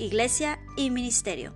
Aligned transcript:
iglesia 0.00 0.58
y 0.76 0.90
ministerio. 0.90 1.54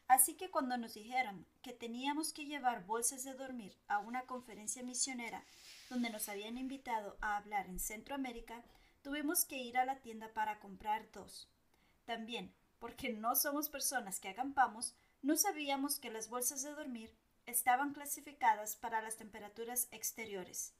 Así 0.06 0.34
que 0.34 0.50
cuando 0.50 0.76
nos 0.76 0.92
dijeron 0.92 1.46
que 1.62 1.72
teníamos 1.72 2.34
que 2.34 2.44
llevar 2.44 2.84
bolsas 2.84 3.24
de 3.24 3.32
dormir 3.32 3.74
a 3.88 4.00
una 4.00 4.26
conferencia 4.26 4.82
misionera 4.82 5.42
donde 5.88 6.10
nos 6.10 6.28
habían 6.28 6.58
invitado 6.58 7.16
a 7.22 7.38
hablar 7.38 7.66
en 7.68 7.80
Centroamérica, 7.80 8.62
tuvimos 9.02 9.46
que 9.46 9.56
ir 9.56 9.78
a 9.78 9.86
la 9.86 10.00
tienda 10.00 10.28
para 10.34 10.60
comprar 10.60 11.10
dos. 11.10 11.48
También, 12.04 12.52
porque 12.80 13.14
no 13.14 13.34
somos 13.34 13.70
personas 13.70 14.20
que 14.20 14.28
acampamos, 14.28 14.94
no 15.22 15.38
sabíamos 15.38 15.98
que 15.98 16.10
las 16.10 16.28
bolsas 16.28 16.62
de 16.62 16.74
dormir 16.74 17.10
estaban 17.46 17.94
clasificadas 17.94 18.76
para 18.76 19.00
las 19.00 19.16
temperaturas 19.16 19.88
exteriores. 19.90 20.74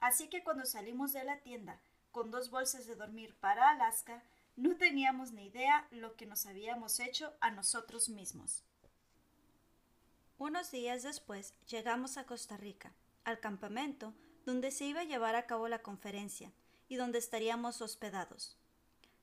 Así 0.00 0.30
que 0.30 0.42
cuando 0.42 0.64
salimos 0.64 1.12
de 1.12 1.22
la 1.24 1.40
tienda 1.40 1.78
con 2.12 2.30
dos 2.30 2.48
bolsas 2.48 2.86
de 2.86 2.94
dormir 2.94 3.34
para 3.40 3.68
Alaska, 3.70 4.22
no 4.56 4.76
teníamos 4.76 5.32
ni 5.32 5.46
idea 5.46 5.86
lo 5.90 6.16
que 6.16 6.26
nos 6.26 6.46
habíamos 6.46 7.00
hecho 7.00 7.32
a 7.40 7.50
nosotros 7.50 8.08
mismos. 8.08 8.62
Unos 10.38 10.70
días 10.70 11.02
después 11.02 11.54
llegamos 11.68 12.16
a 12.16 12.24
Costa 12.24 12.56
Rica, 12.56 12.92
al 13.24 13.40
campamento 13.40 14.14
donde 14.44 14.70
se 14.70 14.84
iba 14.84 15.00
a 15.00 15.04
llevar 15.04 15.36
a 15.36 15.46
cabo 15.46 15.68
la 15.68 15.82
conferencia 15.82 16.52
y 16.88 16.96
donde 16.96 17.18
estaríamos 17.18 17.80
hospedados. 17.80 18.58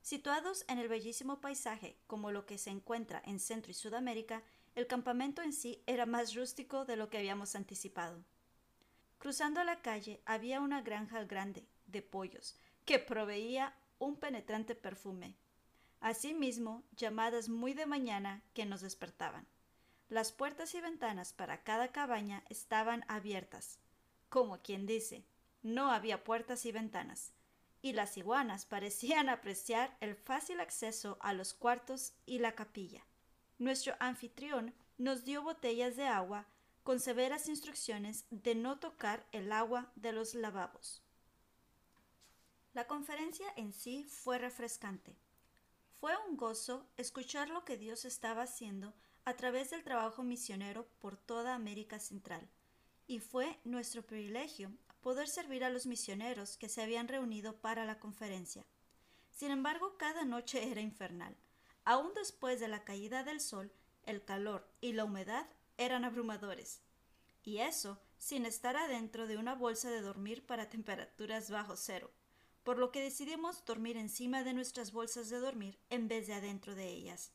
Situados 0.02 0.66
en 0.68 0.80
el 0.80 0.88
bellísimo 0.88 1.42
paisaje 1.42 1.96
como 2.08 2.32
lo 2.32 2.46
que 2.46 2.58
se 2.58 2.72
encuentra 2.72 3.22
en 3.26 3.40
Centro 3.40 3.72
y 3.72 3.76
Sudamérica, 3.76 4.42
el 4.74 4.88
campamento 4.88 5.42
en 5.42 5.54
sí 5.54 5.84
era 5.86 6.06
más 6.06 6.34
rústico 6.34 6.86
de 6.86 6.96
lo 6.96 7.10
que 7.10 7.20
habíamos 7.20 7.56
anticipado. 7.56 8.24
Cruzando 9.20 9.64
la 9.64 9.82
calle 9.82 10.22
había 10.26 10.60
una 10.60 10.82
granja 10.82 11.24
grande 11.26 11.68
de 11.86 12.02
pollos 12.02 12.58
que 12.86 12.98
proveía 12.98 13.76
un 14.02 14.16
penetrante 14.16 14.74
perfume. 14.74 15.36
Asimismo, 16.00 16.84
llamadas 16.98 17.50
muy 17.50 17.74
de 17.74 17.86
mañana 17.86 18.42
que 18.56 18.66
nos 18.66 18.82
despertaban. 18.82 19.46
Las 20.10 20.32
puertas 20.32 20.74
y 20.74 20.82
ventanas 20.82 21.34
para 21.34 21.64
cada 21.64 21.90
cabaña 21.92 22.44
estaban 22.50 23.06
abiertas. 23.08 23.78
Como 24.28 24.58
quien 24.58 24.88
dice, 24.88 25.24
no 25.62 25.92
había 25.92 26.24
puertas 26.24 26.66
y 26.66 26.72
ventanas, 26.72 27.34
y 27.84 27.94
las 27.94 28.18
iguanas 28.18 28.66
parecían 28.66 29.30
apreciar 29.30 29.96
el 30.02 30.16
fácil 30.16 30.60
acceso 30.60 31.18
a 31.22 31.34
los 31.34 31.54
cuartos 31.54 32.14
y 32.26 32.40
la 32.40 32.54
capilla. 32.54 33.06
Nuestro 33.60 33.96
anfitrión 34.00 34.74
nos 34.98 35.26
dio 35.26 35.44
botellas 35.44 35.96
de 35.96 36.08
agua 36.08 36.48
con 36.82 37.00
severas 37.00 37.48
instrucciones 37.48 38.26
de 38.32 38.56
no 38.56 38.80
tocar 38.80 39.28
el 39.32 39.52
agua 39.52 39.92
de 39.96 40.12
los 40.12 40.34
lavabos. 40.34 41.04
La 42.74 42.88
conferencia 42.88 43.48
en 43.58 43.74
sí 43.74 44.06
fue 44.06 44.38
refrescante. 44.38 45.18
Fue 46.00 46.14
un 46.30 46.38
gozo 46.38 46.88
escuchar 46.96 47.50
lo 47.50 47.66
que 47.66 47.76
Dios 47.76 48.06
estaba 48.06 48.44
haciendo 48.44 48.94
a 49.26 49.34
través 49.34 49.72
del 49.72 49.84
trabajo 49.84 50.24
misionero 50.24 50.88
por 51.00 51.18
toda 51.18 51.54
América 51.54 52.00
Central, 52.00 52.50
y 53.08 53.20
fue 53.20 53.60
nuestro 53.66 54.04
privilegio 54.04 54.72
poder 55.02 55.28
servir 55.28 55.66
a 55.66 55.70
los 55.70 55.86
misioneros 55.86 56.56
que 56.56 56.70
se 56.70 56.82
habían 56.82 57.10
reunido 57.10 57.58
para 57.58 57.84
la 57.84 58.00
conferencia. 58.00 58.66
Sin 59.32 59.52
embargo, 59.52 59.98
cada 59.98 60.24
noche 60.24 60.72
era 60.72 60.80
infernal. 60.80 61.36
Aún 61.84 62.14
después 62.14 62.62
de 62.62 62.70
la 62.70 62.86
caída 62.86 63.26
del 63.26 63.42
sol, 63.42 63.70
el 64.04 64.24
calor 64.24 64.66
y 64.80 64.94
la 64.94 65.04
humedad 65.04 65.46
eran 65.78 66.06
abrumadores. 66.06 66.80
Y 67.44 67.58
eso 67.58 68.00
sin 68.18 68.46
estar 68.46 68.78
adentro 68.78 69.28
de 69.28 69.36
una 69.36 69.56
bolsa 69.56 69.90
de 69.90 70.00
dormir 70.00 70.46
para 70.46 70.70
temperaturas 70.70 71.52
bajo 71.52 71.76
cero 71.76 72.12
por 72.64 72.78
lo 72.78 72.92
que 72.92 73.02
decidimos 73.02 73.66
dormir 73.66 73.98
encima 73.98 74.44
de 74.44 74.54
nuestras 74.54 74.92
bolsas 74.92 75.30
de 75.30 75.40
dormir 75.40 75.80
en 75.90 76.08
vez 76.08 76.28
de 76.28 76.34
adentro 76.34 76.76
de 76.76 76.88
ellas. 76.88 77.32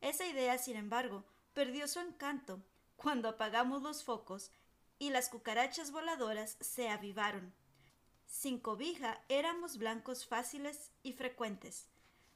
Esa 0.00 0.26
idea, 0.26 0.58
sin 0.58 0.76
embargo, 0.76 1.24
perdió 1.52 1.88
su 1.88 2.00
encanto 2.00 2.62
cuando 2.96 3.28
apagamos 3.28 3.82
los 3.82 4.04
focos 4.04 4.50
y 4.98 5.10
las 5.10 5.28
cucarachas 5.28 5.90
voladoras 5.90 6.56
se 6.60 6.88
avivaron. 6.88 7.52
Sin 8.26 8.58
cobija 8.58 9.22
éramos 9.28 9.78
blancos 9.78 10.26
fáciles 10.26 10.90
y 11.02 11.12
frecuentes. 11.12 11.86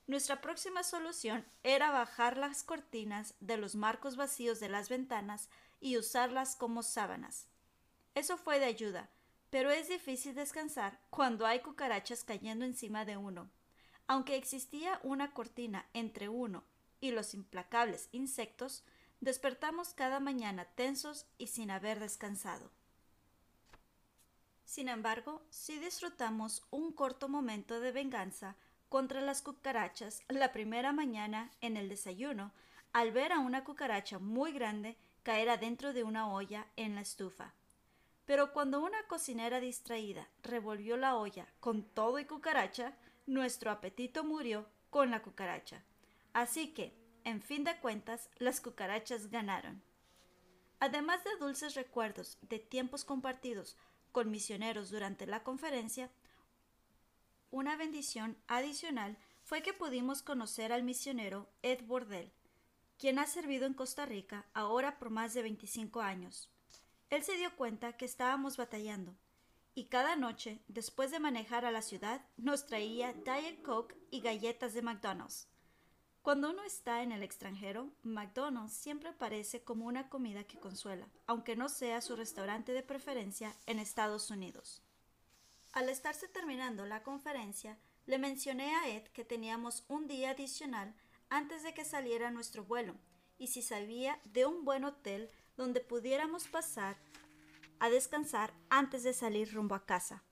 Nuestra 0.06 0.40
próxima 0.40 0.82
solución 0.82 1.46
era 1.62 1.90
bajar 1.90 2.36
las 2.36 2.62
cortinas 2.62 3.34
de 3.40 3.56
los 3.56 3.74
marcos 3.76 4.16
vacíos 4.16 4.60
de 4.60 4.68
las 4.68 4.88
ventanas 4.88 5.48
y 5.80 5.96
usarlas 5.96 6.56
como 6.56 6.82
sábanas. 6.82 7.46
Eso 8.14 8.36
fue 8.36 8.58
de 8.58 8.66
ayuda, 8.66 9.08
pero 9.50 9.70
es 9.70 9.88
difícil 9.88 10.34
descansar 10.34 10.98
cuando 11.10 11.46
hay 11.46 11.60
cucarachas 11.60 12.24
cayendo 12.24 12.64
encima 12.64 13.04
de 13.04 13.16
uno. 13.16 13.50
Aunque 14.06 14.36
existía 14.36 15.00
una 15.02 15.32
cortina 15.32 15.86
entre 15.92 16.28
uno 16.28 16.64
y 17.00 17.10
los 17.10 17.34
implacables 17.34 18.08
insectos, 18.12 18.84
despertamos 19.20 19.92
cada 19.94 20.20
mañana 20.20 20.64
tensos 20.64 21.26
y 21.38 21.48
sin 21.48 21.70
haber 21.70 22.00
descansado. 22.00 22.70
Sin 24.64 24.88
embargo, 24.88 25.42
sí 25.50 25.78
disfrutamos 25.78 26.62
un 26.70 26.92
corto 26.92 27.28
momento 27.28 27.80
de 27.80 27.90
venganza 27.90 28.56
contra 28.88 29.20
las 29.20 29.42
cucarachas 29.42 30.22
la 30.28 30.52
primera 30.52 30.92
mañana 30.92 31.50
en 31.60 31.76
el 31.76 31.88
desayuno 31.88 32.52
al 32.92 33.12
ver 33.12 33.32
a 33.32 33.38
una 33.38 33.64
cucaracha 33.64 34.18
muy 34.18 34.52
grande 34.52 34.96
caer 35.22 35.48
adentro 35.48 35.92
de 35.92 36.04
una 36.04 36.32
olla 36.32 36.66
en 36.76 36.94
la 36.94 37.00
estufa. 37.00 37.52
Pero 38.30 38.52
cuando 38.52 38.80
una 38.80 39.02
cocinera 39.08 39.58
distraída 39.58 40.28
revolvió 40.44 40.96
la 40.96 41.16
olla 41.16 41.48
con 41.58 41.82
todo 41.82 42.20
y 42.20 42.26
cucaracha, 42.26 42.96
nuestro 43.26 43.72
apetito 43.72 44.22
murió 44.22 44.68
con 44.88 45.10
la 45.10 45.20
cucaracha. 45.20 45.82
Así 46.32 46.72
que, 46.72 46.94
en 47.24 47.42
fin 47.42 47.64
de 47.64 47.76
cuentas, 47.80 48.30
las 48.38 48.60
cucarachas 48.60 49.32
ganaron. 49.32 49.82
Además 50.78 51.24
de 51.24 51.36
dulces 51.40 51.74
recuerdos 51.74 52.38
de 52.42 52.60
tiempos 52.60 53.04
compartidos 53.04 53.76
con 54.12 54.30
misioneros 54.30 54.90
durante 54.90 55.26
la 55.26 55.42
conferencia, 55.42 56.08
una 57.50 57.74
bendición 57.74 58.36
adicional 58.46 59.18
fue 59.42 59.60
que 59.60 59.72
pudimos 59.72 60.22
conocer 60.22 60.72
al 60.72 60.84
misionero 60.84 61.50
Ed 61.62 61.84
Bordel, 61.84 62.30
quien 62.96 63.18
ha 63.18 63.26
servido 63.26 63.66
en 63.66 63.74
Costa 63.74 64.06
Rica 64.06 64.46
ahora 64.54 65.00
por 65.00 65.10
más 65.10 65.34
de 65.34 65.42
25 65.42 66.00
años. 66.00 66.48
Él 67.10 67.24
se 67.24 67.36
dio 67.36 67.54
cuenta 67.56 67.96
que 67.96 68.04
estábamos 68.04 68.56
batallando, 68.56 69.16
y 69.74 69.86
cada 69.86 70.16
noche, 70.16 70.62
después 70.68 71.10
de 71.10 71.20
manejar 71.20 71.64
a 71.64 71.70
la 71.70 71.82
ciudad, 71.82 72.24
nos 72.36 72.66
traía 72.66 73.12
Diet 73.12 73.62
Coke 73.62 73.96
y 74.10 74.20
galletas 74.20 74.74
de 74.74 74.82
McDonald's. 74.82 75.48
Cuando 76.22 76.50
uno 76.50 76.62
está 76.64 77.02
en 77.02 77.12
el 77.12 77.22
extranjero, 77.22 77.90
McDonald's 78.02 78.74
siempre 78.74 79.12
parece 79.12 79.64
como 79.64 79.86
una 79.86 80.08
comida 80.08 80.44
que 80.44 80.58
consuela, 80.58 81.08
aunque 81.26 81.56
no 81.56 81.68
sea 81.68 82.00
su 82.00 82.14
restaurante 82.14 82.72
de 82.72 82.82
preferencia 82.82 83.56
en 83.66 83.78
Estados 83.78 84.30
Unidos. 84.30 84.82
Al 85.72 85.88
estarse 85.88 86.28
terminando 86.28 86.84
la 86.84 87.02
conferencia, 87.02 87.78
le 88.06 88.18
mencioné 88.18 88.74
a 88.76 88.88
Ed 88.88 89.04
que 89.08 89.24
teníamos 89.24 89.84
un 89.88 90.06
día 90.06 90.30
adicional 90.30 90.94
antes 91.28 91.62
de 91.62 91.74
que 91.74 91.84
saliera 91.84 92.30
nuestro 92.30 92.64
vuelo 92.64 92.96
y 93.38 93.46
si 93.46 93.62
sabía 93.62 94.20
de 94.24 94.44
un 94.44 94.64
buen 94.64 94.84
hotel 94.84 95.30
donde 95.60 95.80
pudiéramos 95.80 96.48
pasar 96.48 96.96
a 97.80 97.90
descansar 97.90 98.54
antes 98.70 99.02
de 99.02 99.12
salir 99.12 99.52
rumbo 99.52 99.74
a 99.74 99.84
casa. 99.84 100.24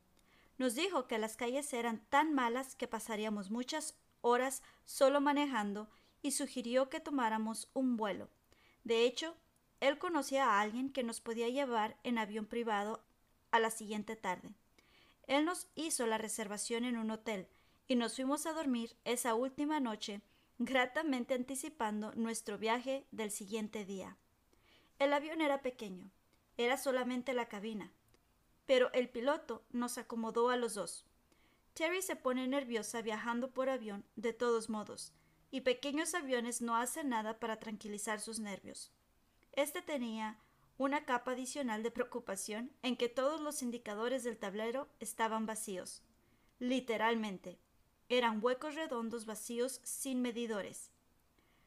Nos 0.57 0.75
dijo 0.75 1.07
que 1.07 1.19
las 1.19 1.37
calles 1.37 1.71
eran 1.75 2.01
tan 2.09 2.33
malas 2.33 2.75
que 2.75 2.89
pasaríamos 2.89 3.51
muchas 3.51 3.95
horas 4.23 4.63
solo 4.87 5.21
manejando 5.21 5.91
y 6.23 6.31
sugirió 6.31 6.89
que 6.89 7.01
tomáramos 7.01 7.69
un 7.75 7.99
vuelo. 7.99 8.31
De 8.85 9.05
hecho, 9.05 9.37
él 9.81 9.99
conocía 9.99 10.47
a 10.47 10.63
alguien 10.63 10.91
que 10.91 11.03
nos 11.03 11.21
podía 11.21 11.51
llevar 11.51 11.99
en 12.05 12.17
avión 12.17 12.47
privado 12.47 13.05
a 13.51 13.61
la 13.61 13.71
siguiente 13.71 14.17
tarde. 14.17 14.55
Él 15.27 15.45
nos 15.45 15.69
hizo 15.75 16.07
la 16.07 16.17
reservación 16.17 16.87
en 16.87 16.97
un 16.97 17.11
hotel 17.11 17.49
y 17.87 17.97
nos 17.97 18.17
fuimos 18.17 18.47
a 18.47 18.55
dormir 18.55 18.97
esa 19.05 19.35
última 19.35 19.79
noche, 19.79 20.23
gratamente 20.59 21.35
anticipando 21.35 22.15
nuestro 22.15 22.57
viaje 22.57 23.07
del 23.11 23.31
siguiente 23.31 23.85
día. 23.85 24.17
El 24.99 25.13
avión 25.13 25.41
era 25.41 25.63
pequeño, 25.63 26.11
era 26.57 26.77
solamente 26.77 27.33
la 27.33 27.47
cabina, 27.47 27.93
pero 28.67 28.93
el 28.93 29.09
piloto 29.09 29.65
nos 29.71 29.97
acomodó 29.97 30.51
a 30.51 30.57
los 30.57 30.75
dos. 30.75 31.07
Terry 31.75 32.03
se 32.03 32.17
pone 32.17 32.49
nerviosa 32.49 33.01
viajando 33.01 33.53
por 33.53 33.69
avión 33.69 34.05
de 34.17 34.33
todos 34.33 34.69
modos, 34.69 35.13
y 35.53 35.61
pequeños 35.61 36.15
aviones 36.15 36.63
no 36.63 36.75
hacen 36.75 37.11
nada 37.11 37.39
para 37.39 37.61
tranquilizar 37.61 38.21
sus 38.21 38.41
nervios. 38.41 38.91
Este 39.53 39.83
tenía 39.83 40.41
una 40.79 41.05
capa 41.05 41.31
adicional 41.31 41.85
de 41.85 41.93
preocupación 41.93 42.73
en 42.83 42.97
que 42.97 43.09
todos 43.09 43.41
los 43.41 43.63
indicadores 43.63 44.25
del 44.25 44.37
tablero 44.37 44.89
estaban 44.99 45.47
vacíos. 45.47 46.03
Literalmente, 46.59 47.61
eran 48.09 48.43
huecos 48.43 48.75
redondos 48.75 49.27
vacíos 49.27 49.81
sin 49.85 50.23
medidores. 50.23 50.91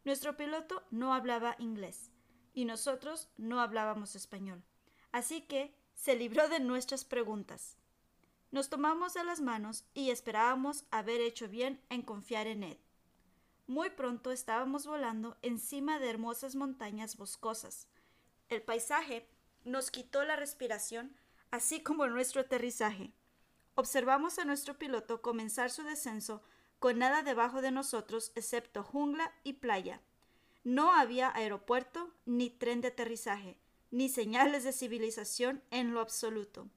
Nuestro 0.03 0.35
piloto 0.35 0.83
no 0.91 1.13
hablaba 1.13 1.55
inglés 1.59 2.10
y 2.53 2.65
nosotros 2.65 3.29
no 3.37 3.61
hablábamos 3.61 4.15
español, 4.15 4.63
así 5.11 5.41
que 5.41 5.73
se 5.93 6.15
libró 6.15 6.49
de 6.49 6.59
nuestras 6.59 7.05
preguntas. 7.05 7.77
Nos 8.51 8.69
tomamos 8.69 9.13
de 9.13 9.23
las 9.23 9.39
manos 9.39 9.85
y 9.93 10.09
esperábamos 10.09 10.85
haber 10.91 11.21
hecho 11.21 11.47
bien 11.47 11.81
en 11.89 12.01
confiar 12.01 12.47
en 12.47 12.63
Ed. 12.63 12.77
Muy 13.67 13.89
pronto 13.91 14.31
estábamos 14.31 14.85
volando 14.85 15.37
encima 15.41 15.99
de 15.99 16.09
hermosas 16.09 16.55
montañas 16.55 17.15
boscosas. 17.15 17.87
El 18.49 18.61
paisaje 18.61 19.25
nos 19.63 19.91
quitó 19.91 20.25
la 20.25 20.35
respiración, 20.35 21.15
así 21.51 21.81
como 21.81 22.07
nuestro 22.07 22.41
aterrizaje. 22.41 23.13
Observamos 23.75 24.39
a 24.39 24.45
nuestro 24.45 24.77
piloto 24.77 25.21
comenzar 25.21 25.71
su 25.71 25.83
descenso 25.83 26.43
con 26.79 26.97
nada 26.97 27.21
debajo 27.21 27.61
de 27.61 27.71
nosotros 27.71 28.33
excepto 28.35 28.83
jungla 28.83 29.31
y 29.43 29.53
playa. 29.53 30.01
No 30.63 30.93
había 30.93 31.35
aeropuerto, 31.35 32.13
ni 32.25 32.49
tren 32.49 32.81
de 32.81 32.89
aterrizaje, 32.89 33.57
ni 33.89 34.09
señales 34.09 34.63
de 34.63 34.73
civilización 34.73 35.63
en 35.71 35.93
lo 35.93 35.99
absoluto. 35.99 36.69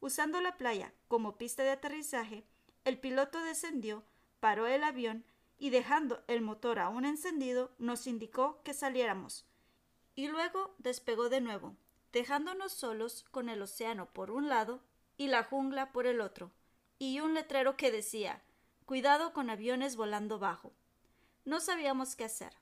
Usando 0.00 0.40
la 0.40 0.56
playa 0.56 0.92
como 1.08 1.38
pista 1.38 1.62
de 1.62 1.70
aterrizaje, 1.70 2.44
el 2.84 2.98
piloto 2.98 3.42
descendió, 3.42 4.02
paró 4.40 4.66
el 4.66 4.82
avión 4.82 5.24
y 5.58 5.70
dejando 5.70 6.24
el 6.26 6.40
motor 6.40 6.78
aún 6.78 7.04
encendido 7.04 7.70
nos 7.78 8.06
indicó 8.06 8.62
que 8.64 8.74
saliéramos. 8.74 9.44
Y 10.16 10.28
luego 10.28 10.74
despegó 10.78 11.28
de 11.28 11.40
nuevo, 11.40 11.76
dejándonos 12.12 12.72
solos 12.72 13.24
con 13.30 13.48
el 13.48 13.62
océano 13.62 14.12
por 14.12 14.30
un 14.30 14.48
lado 14.48 14.82
y 15.16 15.28
la 15.28 15.44
jungla 15.44 15.92
por 15.92 16.06
el 16.06 16.20
otro, 16.20 16.50
y 16.98 17.20
un 17.20 17.34
letrero 17.34 17.76
que 17.76 17.92
decía 17.92 18.42
Cuidado 18.86 19.32
con 19.32 19.50
aviones 19.50 19.94
volando 19.94 20.38
bajo. 20.38 20.72
No 21.44 21.60
sabíamos 21.60 22.16
qué 22.16 22.24
hacer, 22.24 22.56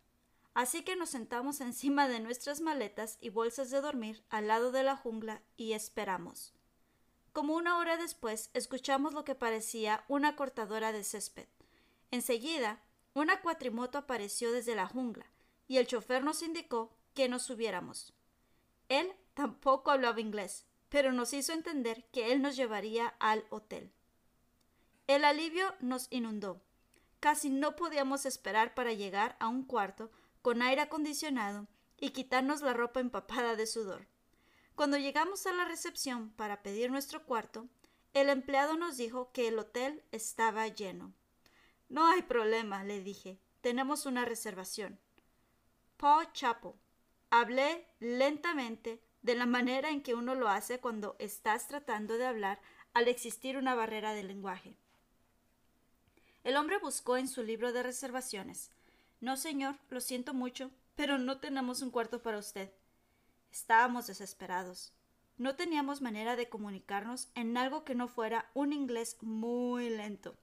así 0.59 0.83
que 0.83 0.97
nos 0.97 1.11
sentamos 1.11 1.61
encima 1.61 2.09
de 2.09 2.19
nuestras 2.19 2.61
maletas 2.61 3.17
y 3.21 3.31
bolsas 3.31 3.71
de 3.71 3.81
dormir 3.81 4.25
al 4.29 4.49
lado 4.49 4.73
de 4.73 4.83
la 4.83 4.97
jungla 4.97 5.41
y 5.57 5.75
esperamos. 5.75 6.53
Como 7.33 7.55
una 7.55 7.79
hora 7.79 7.97
después 7.97 8.51
escuchamos 8.55 9.15
lo 9.15 9.23
que 9.23 9.37
parecía 9.37 10.03
una 10.09 10.35
cortadora 10.35 10.91
de 10.91 11.05
césped. 11.05 11.47
Enseguida, 12.11 12.83
una 13.15 13.41
cuatrimoto 13.41 13.99
apareció 13.99 14.51
desde 14.51 14.75
la 14.75 14.89
jungla, 14.89 15.27
y 15.69 15.77
el 15.77 15.87
chofer 15.87 16.25
nos 16.25 16.43
indicó 16.43 16.93
que 17.15 17.29
nos 17.29 17.45
subiéramos. 17.45 18.13
Él 18.89 19.13
tampoco 19.35 19.93
hablaba 19.93 20.21
inglés, 20.21 20.67
pero 20.89 21.13
nos 21.13 21.35
hizo 21.35 21.53
entender 21.53 22.05
que 22.11 22.33
él 22.33 22.43
nos 22.43 22.57
llevaría 22.57 23.15
al 23.21 23.45
hotel. 23.51 23.93
El 25.07 25.25
alivio 25.25 25.73
nos 25.79 26.09
inundó. 26.11 26.61
Casi 27.21 27.49
no 27.49 27.77
podíamos 27.77 28.27
esperar 28.27 28.75
para 28.75 28.93
llegar 28.93 29.37
a 29.39 29.47
un 29.47 29.63
cuarto 29.63 30.11
con 30.49 30.63
aire 30.63 30.81
acondicionado 30.81 31.69
y 31.99 32.13
quitarnos 32.13 32.63
la 32.63 32.73
ropa 32.73 33.01
empapada 33.01 33.55
de 33.55 33.67
sudor. 33.67 34.07
Cuando 34.75 34.97
llegamos 34.97 35.47
a 35.47 35.53
la 35.53 35.67
recepción 35.67 36.31
para 36.31 36.63
pedir 36.63 36.91
nuestro 36.91 37.27
cuarto, 37.27 37.69
el 38.15 38.31
empleado 38.31 38.79
nos 38.79 38.97
dijo 38.97 39.31
que 39.31 39.49
el 39.49 39.59
hotel 39.59 40.03
estaba 40.11 40.67
lleno. 40.67 41.13
No 41.91 42.07
hay 42.07 42.23
problema, 42.23 42.83
le 42.83 43.03
dije. 43.03 43.39
Tenemos 43.61 44.07
una 44.07 44.25
reservación. 44.25 44.99
Paul 45.99 46.33
Chapo. 46.33 46.79
Hablé 47.29 47.87
lentamente, 48.01 49.03
de 49.21 49.35
la 49.35 49.45
manera 49.45 49.91
en 49.91 50.03
que 50.03 50.15
uno 50.15 50.35
lo 50.35 50.49
hace 50.49 50.81
cuando 50.81 51.15
estás 51.19 51.69
tratando 51.69 52.17
de 52.17 52.25
hablar 52.25 52.59
al 52.95 53.09
existir 53.09 53.59
una 53.59 53.75
barrera 53.75 54.15
de 54.15 54.23
lenguaje. 54.23 54.79
El 56.43 56.57
hombre 56.57 56.79
buscó 56.79 57.19
en 57.19 57.29
su 57.29 57.43
libro 57.43 57.75
de 57.75 57.83
reservaciones. 57.83 58.71
No, 59.21 59.37
señor, 59.37 59.77
lo 59.91 60.01
siento 60.01 60.35
mucho, 60.35 60.71
pero 60.95 61.19
no 61.19 61.39
tenemos 61.39 61.83
un 61.83 61.91
cuarto 61.91 62.23
para 62.23 62.39
usted. 62.39 62.73
Estábamos 63.51 64.07
desesperados. 64.07 64.93
No 65.37 65.57
teníamos 65.57 66.03
manera 66.03 66.37
de 66.37 66.49
comunicarnos 66.49 67.29
en 67.35 67.57
algo 67.57 67.85
que 67.85 67.95
no 67.95 68.09
fuera 68.09 68.51
un 68.55 68.73
inglés 68.73 69.17
muy 69.21 69.89
lento. 69.91 70.37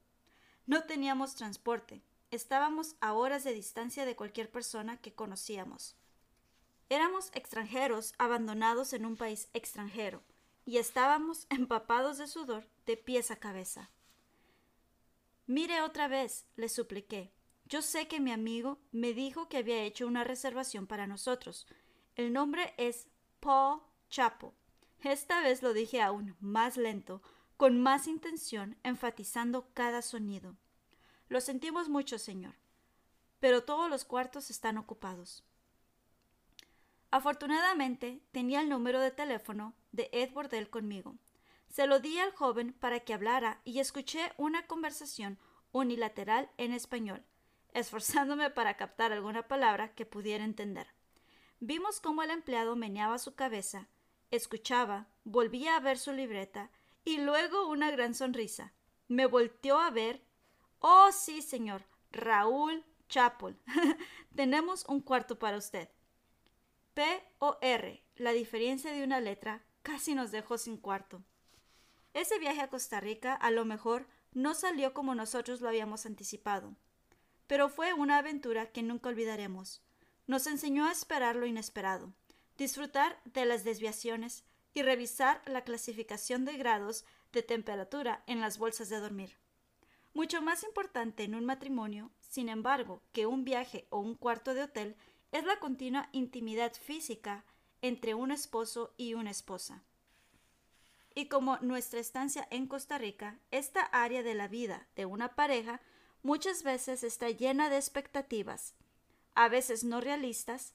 No 0.65 0.83
teníamos 0.83 1.35
transporte. 1.35 2.01
Estábamos 2.31 2.95
a 3.01 3.13
horas 3.13 3.43
de 3.43 3.53
distancia 3.53 4.05
de 4.05 4.15
cualquier 4.15 4.51
persona 4.51 4.97
que 4.97 5.13
conocíamos. 5.13 5.95
Éramos 6.89 7.31
extranjeros 7.33 8.13
abandonados 8.17 8.93
en 8.93 9.05
un 9.05 9.17
país 9.17 9.49
extranjero 9.53 10.23
y 10.65 10.77
estábamos 10.77 11.47
empapados 11.49 12.17
de 12.17 12.27
sudor 12.27 12.67
de 12.85 12.97
pies 12.97 13.31
a 13.31 13.35
cabeza. 13.35 13.89
Mire 15.47 15.81
otra 15.81 16.07
vez, 16.07 16.45
le 16.55 16.69
supliqué. 16.69 17.34
Yo 17.67 17.81
sé 17.81 18.07
que 18.07 18.19
mi 18.19 18.31
amigo 18.31 18.79
me 18.91 19.13
dijo 19.13 19.49
que 19.49 19.57
había 19.57 19.81
hecho 19.81 20.05
una 20.05 20.23
reservación 20.23 20.85
para 20.85 21.07
nosotros, 21.07 21.65
el 22.15 22.31
nombre 22.31 22.73
es 22.77 23.07
Paul 23.39 23.81
Chapo. 24.09 24.53
Esta 25.01 25.41
vez 25.41 25.63
lo 25.63 25.73
dije 25.73 26.01
aún 26.01 26.35
más 26.39 26.77
lento, 26.77 27.21
con 27.57 27.81
más 27.81 28.07
intención, 28.07 28.77
enfatizando 28.83 29.67
cada 29.73 30.01
sonido. 30.01 30.55
Lo 31.27 31.41
sentimos 31.41 31.89
mucho, 31.89 32.19
señor, 32.19 32.53
pero 33.39 33.63
todos 33.63 33.89
los 33.89 34.05
cuartos 34.05 34.51
están 34.51 34.77
ocupados. 34.77 35.43
Afortunadamente 37.09 38.21
tenía 38.31 38.61
el 38.61 38.69
número 38.69 38.99
de 38.99 39.09
teléfono 39.09 39.73
de 39.91 40.09
Ed 40.11 40.31
Bordel 40.33 40.69
conmigo. 40.69 41.15
Se 41.69 41.87
lo 41.87 41.99
di 41.99 42.19
al 42.19 42.31
joven 42.31 42.73
para 42.73 42.99
que 42.99 43.13
hablara 43.13 43.61
y 43.63 43.79
escuché 43.79 44.33
una 44.37 44.67
conversación 44.67 45.39
unilateral 45.71 46.49
en 46.57 46.71
español, 46.71 47.23
esforzándome 47.75 48.49
para 48.49 48.77
captar 48.77 49.11
alguna 49.11 49.47
palabra 49.47 49.93
que 49.93 50.05
pudiera 50.05 50.45
entender. 50.45 50.87
Vimos 51.59 51.99
cómo 51.99 52.23
el 52.23 52.31
empleado 52.31 52.75
meneaba 52.75 53.19
su 53.19 53.35
cabeza, 53.35 53.89
escuchaba, 54.31 55.07
volvía 55.25 55.75
a 55.75 55.81
ver 55.81 55.97
su 55.97 56.13
libreta 56.13 56.71
y 57.03 57.17
luego 57.17 57.67
una 57.67 57.91
gran 57.91 58.15
sonrisa. 58.15 58.73
Me 59.09 59.25
volteó 59.25 59.79
a 59.79 59.91
ver. 59.91 60.23
Oh, 60.79 61.11
sí, 61.11 61.41
señor. 61.41 61.83
Raúl 62.11 62.85
Chapol. 63.09 63.59
Tenemos 64.35 64.85
un 64.87 65.01
cuarto 65.01 65.37
para 65.37 65.57
usted. 65.57 65.89
P 66.93 67.03
o 67.39 67.57
R, 67.61 68.03
la 68.15 68.31
diferencia 68.31 68.93
de 68.93 69.03
una 69.03 69.19
letra, 69.19 69.65
casi 69.81 70.15
nos 70.15 70.31
dejó 70.31 70.57
sin 70.57 70.77
cuarto. 70.77 71.23
Ese 72.13 72.39
viaje 72.39 72.61
a 72.61 72.69
Costa 72.69 73.01
Rica 73.01 73.33
a 73.35 73.51
lo 73.51 73.65
mejor 73.65 74.07
no 74.31 74.53
salió 74.53 74.93
como 74.93 75.13
nosotros 75.13 75.59
lo 75.59 75.67
habíamos 75.67 76.05
anticipado, 76.05 76.77
pero 77.47 77.69
fue 77.69 77.93
una 77.93 78.17
aventura 78.17 78.71
que 78.71 78.83
nunca 78.83 79.09
olvidaremos. 79.09 79.81
Nos 80.27 80.47
enseñó 80.47 80.85
a 80.85 80.91
esperar 80.91 81.35
lo 81.35 81.45
inesperado, 81.45 82.13
disfrutar 82.57 83.19
de 83.25 83.45
las 83.45 83.63
desviaciones 83.63 84.43
y 84.73 84.81
revisar 84.81 85.41
la 85.45 85.63
clasificación 85.63 86.45
de 86.45 86.57
grados 86.57 87.05
de 87.31 87.43
temperatura 87.43 88.23
en 88.27 88.41
las 88.41 88.57
bolsas 88.57 88.89
de 88.89 88.99
dormir. 88.99 89.37
Mucho 90.13 90.41
más 90.41 90.63
importante 90.63 91.23
en 91.23 91.35
un 91.35 91.45
matrimonio, 91.45 92.11
sin 92.21 92.49
embargo, 92.49 93.01
que 93.11 93.25
un 93.25 93.43
viaje 93.43 93.85
o 93.89 93.99
un 93.99 94.15
cuarto 94.15 94.53
de 94.53 94.63
hotel, 94.63 94.95
es 95.31 95.43
la 95.43 95.59
continua 95.59 96.07
intimidad 96.13 96.73
física 96.73 97.43
entre 97.81 98.13
un 98.13 98.31
esposo 98.31 98.93
y 98.95 99.13
una 99.13 99.31
esposa. 99.31 99.83
Y 101.13 101.27
como 101.27 101.57
nuestra 101.57 101.99
estancia 101.99 102.47
en 102.51 102.67
Costa 102.67 102.97
Rica, 102.97 103.39
esta 103.51 103.81
área 103.81 104.23
de 104.23 104.35
la 104.35 104.47
vida 104.47 104.87
de 104.95 105.05
una 105.05 105.35
pareja 105.35 105.81
muchas 106.25 106.63
veces 106.63 107.03
está 107.03 107.29
llena 107.29 107.69
de 107.69 107.75
expectativas, 107.75 108.73
a 109.35 109.47
veces 109.47 109.83
no 109.83 110.01
realistas, 110.01 110.73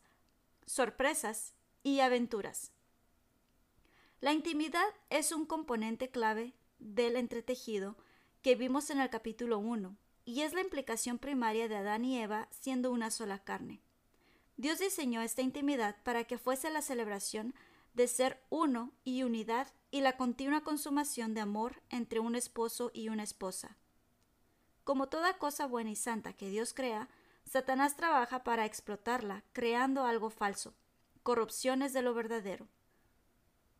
sorpresas 0.65 1.55
y 1.83 1.99
aventuras. 1.99 2.71
La 4.21 4.33
intimidad 4.33 4.87
es 5.09 5.33
un 5.33 5.47
componente 5.47 6.09
clave 6.09 6.55
del 6.79 7.17
entretejido 7.17 7.97
que 8.43 8.55
vimos 8.55 8.91
en 8.91 9.01
el 9.01 9.11
capítulo 9.11 9.59
1 9.59 9.97
y 10.25 10.43
es 10.43 10.53
la 10.53 10.61
implicación 10.61 11.19
primaria 11.19 11.67
de 11.67 11.79
Adán 11.79 12.05
y 12.05 12.21
Eva 12.21 12.47
siendo 12.53 12.93
una 12.93 13.11
sola 13.11 13.43
carne. 13.43 13.83
Dios 14.57 14.79
diseñó 14.79 15.21
esta 15.21 15.43
intimidad 15.43 15.97
para 16.05 16.23
que 16.23 16.39
fuese 16.39 16.71
la 16.71 16.81
celebración 16.81 17.57
de 17.95 18.07
ser 18.07 18.41
uno 18.51 18.93
y 19.03 19.25
unidad 19.25 19.67
y 19.91 20.01
la 20.01 20.17
continua 20.17 20.61
consumación 20.61 21.35
de 21.35 21.41
amor 21.41 21.83
entre 21.89 22.21
un 22.21 22.37
esposo 22.37 22.93
y 22.95 23.09
una 23.09 23.25
esposa. 23.25 23.80
Como 24.85 25.09
toda 25.09 25.39
cosa 25.39 25.67
buena 25.67 25.91
y 25.91 25.97
santa 25.97 26.33
que 26.33 26.49
Dios 26.49 26.75
crea, 26.75 27.09
Satanás 27.45 27.97
trabaja 27.97 28.45
para 28.45 28.65
explotarla, 28.65 29.43
creando 29.53 30.05
algo 30.05 30.31
falso, 30.31 30.75
corrupciones 31.23 31.93
de 31.93 32.03
lo 32.03 32.15
verdadero. 32.15 32.69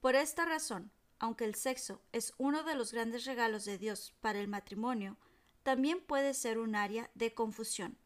Por 0.01 0.15
esta 0.15 0.45
razón, 0.45 0.91
aunque 1.19 1.45
el 1.45 1.55
sexo 1.55 2.01
es 2.13 2.33
uno 2.39 2.63
de 2.65 2.75
los 2.75 2.93
grandes 2.93 3.27
regalos 3.27 3.65
de 3.65 3.79
Dios 3.79 4.15
para 4.21 4.41
el 4.41 4.49
matrimonio, 4.49 5.19
también 5.63 6.01
puede 6.01 6.35
ser 6.35 6.59
un 6.59 6.75
área 6.75 7.11
de 7.15 7.35
confusión, 7.35 7.99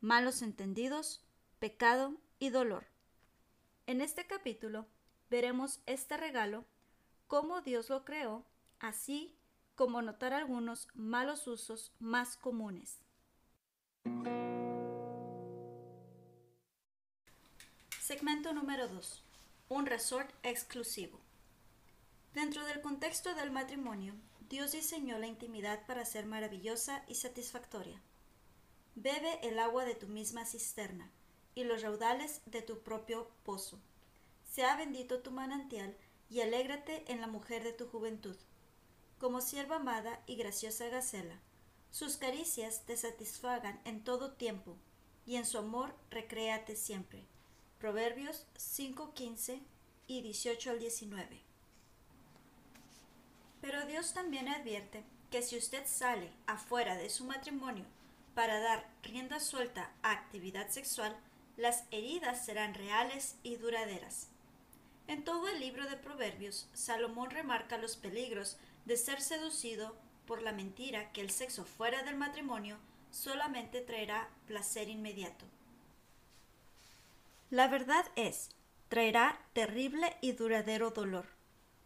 malos 0.00 0.42
entendidos, 0.42 1.22
pecado 1.58 2.16
y 2.38 2.50
dolor. 2.50 2.86
En 3.86 4.00
este 4.00 4.26
capítulo 4.26 4.86
veremos 5.30 5.80
este 5.86 6.16
regalo, 6.16 6.64
cómo 7.28 7.60
Dios 7.60 7.88
lo 7.88 8.04
creó, 8.04 8.44
así 8.80 9.36
como 9.76 10.02
notar 10.02 10.32
algunos 10.32 10.88
malos 10.94 11.46
usos 11.46 11.92
más 12.00 12.36
comunes. 12.36 12.98
Segmento 18.00 18.52
número 18.52 18.88
2. 18.88 19.22
Un 19.68 19.86
resort 19.86 20.30
exclusivo. 20.42 21.20
Dentro 22.32 22.64
del 22.64 22.80
contexto 22.80 23.34
del 23.34 23.50
matrimonio, 23.50 24.14
Dios 24.48 24.72
diseñó 24.72 25.18
la 25.18 25.26
intimidad 25.26 25.84
para 25.86 26.04
ser 26.04 26.24
maravillosa 26.24 27.04
y 27.08 27.16
satisfactoria. 27.16 28.00
Bebe 28.94 29.40
el 29.42 29.58
agua 29.58 29.84
de 29.84 29.94
tu 29.94 30.06
misma 30.06 30.46
cisterna 30.46 31.10
y 31.54 31.64
los 31.64 31.82
raudales 31.82 32.40
de 32.46 32.62
tu 32.62 32.82
propio 32.82 33.28
pozo. 33.44 33.78
Sea 34.50 34.76
bendito 34.76 35.20
tu 35.20 35.32
manantial 35.32 35.96
y 36.30 36.40
alégrate 36.40 37.04
en 37.12 37.20
la 37.20 37.26
mujer 37.26 37.62
de 37.64 37.72
tu 37.72 37.86
juventud. 37.88 38.36
Como 39.18 39.40
sierva 39.40 39.76
amada 39.76 40.20
y 40.26 40.36
graciosa 40.36 40.88
Gacela, 40.88 41.40
sus 41.90 42.18
caricias 42.18 42.82
te 42.84 42.96
satisfagan 42.96 43.80
en 43.84 44.04
todo 44.04 44.32
tiempo, 44.32 44.76
y 45.24 45.36
en 45.36 45.46
su 45.46 45.56
amor 45.56 45.94
recréate 46.10 46.76
siempre. 46.76 47.24
Proverbios 47.78 48.46
5:15 48.56 49.62
y 50.06 50.20
18 50.20 50.70
al 50.70 50.78
19. 50.78 51.40
Pero 53.62 53.86
Dios 53.86 54.12
también 54.12 54.48
advierte 54.48 55.02
que 55.30 55.42
si 55.42 55.56
usted 55.56 55.86
sale 55.86 56.30
afuera 56.46 56.96
de 56.96 57.08
su 57.08 57.24
matrimonio 57.24 57.86
para 58.34 58.60
dar 58.60 58.86
rienda 59.02 59.40
suelta 59.40 59.90
a 60.02 60.12
actividad 60.12 60.68
sexual, 60.68 61.16
las 61.56 61.84
heridas 61.90 62.44
serán 62.44 62.74
reales 62.74 63.36
y 63.42 63.56
duraderas. 63.56 64.28
En 65.08 65.24
todo 65.24 65.48
el 65.48 65.60
libro 65.60 65.88
de 65.88 65.96
Proverbios, 65.96 66.68
Salomón 66.74 67.30
remarca 67.30 67.78
los 67.78 67.96
peligros 67.96 68.58
de 68.86 68.96
ser 68.96 69.20
seducido 69.20 69.94
por 70.26 70.42
la 70.42 70.52
mentira 70.52 71.12
que 71.12 71.20
el 71.20 71.30
sexo 71.30 71.64
fuera 71.64 72.02
del 72.02 72.16
matrimonio 72.16 72.78
solamente 73.10 73.80
traerá 73.80 74.28
placer 74.46 74.88
inmediato. 74.88 75.44
La 77.50 77.68
verdad 77.68 78.04
es, 78.16 78.48
traerá 78.88 79.38
terrible 79.52 80.16
y 80.20 80.32
duradero 80.32 80.90
dolor, 80.90 81.26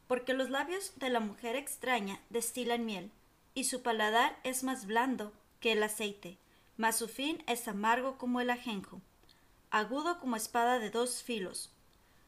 porque 0.07 0.33
los 0.33 0.49
labios 0.51 0.93
de 0.97 1.11
la 1.11 1.21
mujer 1.21 1.57
extraña 1.57 2.21
destilan 2.31 2.87
miel, 2.87 3.11
y 3.55 3.65
su 3.65 3.83
paladar 3.83 4.39
es 4.45 4.63
más 4.63 4.87
blando 4.87 5.33
que 5.59 5.73
el 5.73 5.83
aceite, 5.83 6.39
mas 6.77 6.97
su 6.97 7.09
fin 7.09 7.43
es 7.47 7.67
amargo 7.67 8.17
como 8.17 8.41
el 8.41 8.51
ajenjo 8.51 9.01
agudo 9.71 10.19
como 10.19 10.37
espada 10.37 10.79
de 10.79 10.91
dos 10.91 11.23
filos. 11.23 11.71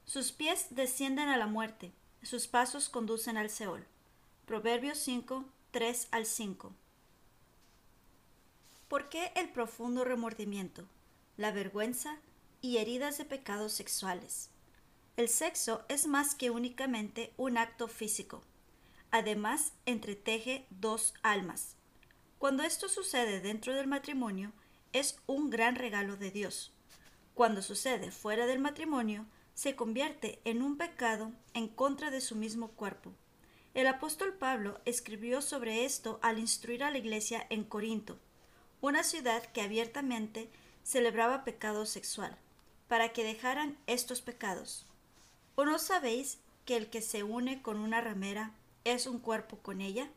Sus 0.04 0.32
pies 0.32 0.68
descienden 0.70 1.28
a 1.28 1.36
la 1.36 1.46
muerte, 1.46 1.92
sus 2.22 2.46
pasos 2.46 2.88
conducen 2.88 3.36
al 3.36 3.50
Seol. 3.50 3.84
Proverbios 4.46 4.98
5, 4.98 5.44
3 5.70 6.08
al 6.10 6.26
5. 6.26 6.72
¿Por 8.88 9.08
qué 9.08 9.32
el 9.36 9.50
profundo 9.50 10.04
remordimiento, 10.04 10.86
la 11.36 11.52
vergüenza 11.52 12.18
y 12.60 12.78
heridas 12.78 13.18
de 13.18 13.24
pecados 13.24 13.72
sexuales? 13.72 14.50
El 15.16 15.28
sexo 15.28 15.84
es 15.88 16.06
más 16.06 16.34
que 16.34 16.50
únicamente 16.50 17.32
un 17.36 17.58
acto 17.58 17.88
físico. 17.88 18.42
Además, 19.10 19.72
entreteje 19.86 20.66
dos 20.70 21.14
almas. 21.22 21.76
Cuando 22.38 22.62
esto 22.62 22.88
sucede 22.88 23.40
dentro 23.40 23.74
del 23.74 23.86
matrimonio, 23.86 24.52
es 24.92 25.18
un 25.26 25.50
gran 25.50 25.76
regalo 25.76 26.16
de 26.16 26.30
Dios 26.30 26.72
cuando 27.34 27.62
sucede 27.62 28.10
fuera 28.10 28.46
del 28.46 28.58
matrimonio, 28.58 29.24
se 29.54 29.74
convierte 29.74 30.40
en 30.44 30.62
un 30.62 30.76
pecado 30.76 31.32
en 31.54 31.68
contra 31.68 32.10
de 32.10 32.20
su 32.20 32.36
mismo 32.36 32.68
cuerpo. 32.68 33.12
El 33.74 33.86
apóstol 33.86 34.34
Pablo 34.34 34.80
escribió 34.84 35.40
sobre 35.40 35.84
esto 35.84 36.18
al 36.22 36.38
instruir 36.38 36.84
a 36.84 36.90
la 36.90 36.98
iglesia 36.98 37.46
en 37.50 37.64
Corinto, 37.64 38.18
una 38.80 39.02
ciudad 39.02 39.42
que 39.52 39.62
abiertamente 39.62 40.50
celebraba 40.84 41.44
pecado 41.44 41.86
sexual, 41.86 42.36
para 42.88 43.10
que 43.10 43.24
dejaran 43.24 43.78
estos 43.86 44.20
pecados. 44.20 44.86
¿O 45.54 45.64
no 45.64 45.78
sabéis 45.78 46.38
que 46.66 46.76
el 46.76 46.90
que 46.90 47.00
se 47.00 47.22
une 47.22 47.62
con 47.62 47.78
una 47.78 48.00
ramera 48.00 48.52
es 48.84 49.06
un 49.06 49.18
cuerpo 49.18 49.58
con 49.58 49.80
ella? 49.80 50.10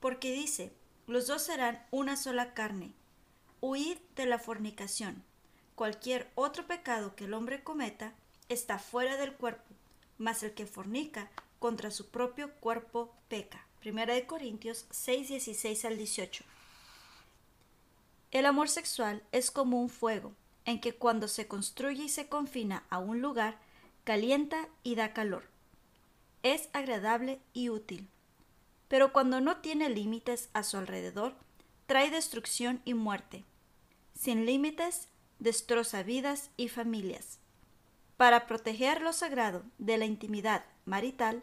Porque 0.00 0.32
dice, 0.32 0.72
los 1.06 1.26
dos 1.26 1.42
serán 1.42 1.86
una 1.90 2.16
sola 2.16 2.54
carne. 2.54 2.92
Huid 3.60 3.96
de 4.16 4.26
la 4.26 4.38
fornicación 4.38 5.24
cualquier 5.74 6.30
otro 6.34 6.66
pecado 6.66 7.14
que 7.16 7.24
el 7.24 7.34
hombre 7.34 7.62
cometa 7.62 8.12
está 8.48 8.78
fuera 8.78 9.16
del 9.16 9.32
cuerpo, 9.32 9.74
mas 10.18 10.42
el 10.42 10.54
que 10.54 10.66
fornica 10.66 11.30
contra 11.64 11.90
su 11.90 12.10
propio 12.10 12.52
cuerpo 12.56 13.16
peca. 13.28 13.66
Primera 13.80 14.12
de 14.12 14.26
Corintios 14.26 14.84
6, 14.90 15.28
16 15.28 15.86
al 15.86 15.96
18. 15.96 16.44
El 18.32 18.44
amor 18.44 18.68
sexual 18.68 19.22
es 19.32 19.50
como 19.50 19.80
un 19.80 19.88
fuego, 19.88 20.34
en 20.66 20.78
que 20.78 20.94
cuando 20.94 21.26
se 21.26 21.48
construye 21.48 22.04
y 22.04 22.08
se 22.10 22.28
confina 22.28 22.84
a 22.90 22.98
un 22.98 23.22
lugar, 23.22 23.56
calienta 24.04 24.68
y 24.82 24.94
da 24.94 25.14
calor. 25.14 25.48
Es 26.42 26.68
agradable 26.74 27.40
y 27.54 27.70
útil. 27.70 28.10
Pero 28.88 29.14
cuando 29.14 29.40
no 29.40 29.62
tiene 29.62 29.88
límites 29.88 30.50
a 30.52 30.64
su 30.64 30.76
alrededor, 30.76 31.34
trae 31.86 32.10
destrucción 32.10 32.82
y 32.84 32.92
muerte. 32.92 33.42
Sin 34.12 34.44
límites, 34.44 35.08
destroza 35.38 36.02
vidas 36.02 36.50
y 36.58 36.68
familias. 36.68 37.38
Para 38.18 38.46
proteger 38.46 39.00
lo 39.00 39.14
sagrado 39.14 39.64
de 39.78 39.96
la 39.96 40.04
intimidad 40.04 40.66
marital, 40.84 41.42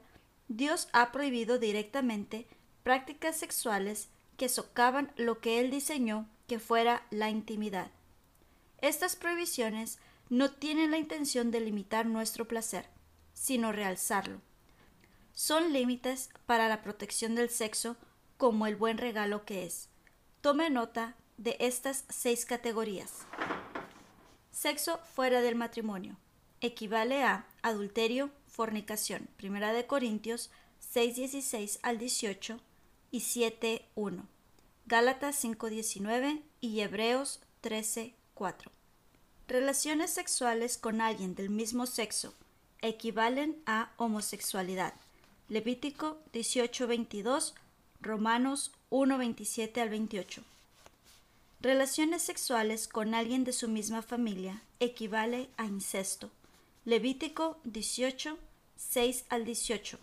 Dios 0.54 0.90
ha 0.92 1.14
prohibido 1.14 1.60
directamente 1.60 2.46
prácticas 2.84 3.38
sexuales 3.38 4.10
que 4.36 4.50
socavan 4.50 5.14
lo 5.16 5.40
que 5.40 5.62
Él 5.62 5.72
diseñó 5.72 6.28
que 6.46 6.60
fuera 6.60 7.08
la 7.10 7.30
intimidad. 7.30 7.90
Estas 8.80 9.16
prohibiciones 9.16 9.98
no 10.28 10.52
tienen 10.52 10.92
la 10.92 10.98
intención 10.98 11.52
de 11.52 11.62
limitar 11.62 12.06
nuestro 12.06 12.50
placer, 12.50 12.90
sino 13.34 13.72
realzarlo. 13.72 14.42
Son 15.32 15.72
límites 15.72 16.30
para 16.46 16.68
la 16.68 16.82
protección 16.82 17.34
del 17.34 17.50
sexo 17.50 17.96
como 18.36 18.68
el 18.68 18.76
buen 18.76 18.98
regalo 18.98 19.46
que 19.46 19.66
es. 19.66 19.88
Tome 20.42 20.70
nota 20.70 21.16
de 21.38 21.56
estas 21.62 22.04
seis 22.10 22.46
categorías. 22.46 23.26
Sexo 24.52 25.00
fuera 25.16 25.40
del 25.40 25.56
matrimonio. 25.56 26.18
Equivale 26.64 27.24
a 27.24 27.48
adulterio, 27.64 28.30
fornicación. 28.48 29.28
Primera 29.36 29.74
de 29.74 29.88
Corintios 29.88 30.52
6:16 30.94 31.80
al 31.82 31.98
18 31.98 32.60
y 33.10 33.22
7:1. 33.22 34.28
Gálatas 34.86 35.36
5:19 35.44 36.44
y 36.60 36.82
Hebreos 36.82 37.40
13:4. 37.62 38.72
Relaciones 39.48 40.12
sexuales 40.12 40.78
con 40.78 41.02
alguien 41.02 41.34
del 41.34 41.50
mismo 41.50 41.88
sexo 41.88 42.36
equivalen 42.82 43.60
a 43.66 43.92
homosexualidad. 43.98 44.94
Levítico 45.50 46.20
18:22, 46.32 47.56
Romanos 48.02 48.72
1:27 48.92 49.82
al 49.82 49.90
28. 49.90 50.44
Relaciones 51.60 52.22
sexuales 52.22 52.88
con 52.88 53.16
alguien 53.16 53.46
de 53.46 53.54
su 53.54 53.68
misma 53.68 54.04
familia 54.04 54.62
equivale 54.80 55.50
a 55.58 55.66
incesto. 55.66 56.30
Levítico 56.84 57.60
18, 57.64 58.40
6 58.76 59.26
al 59.30 59.46
18. 59.46 60.00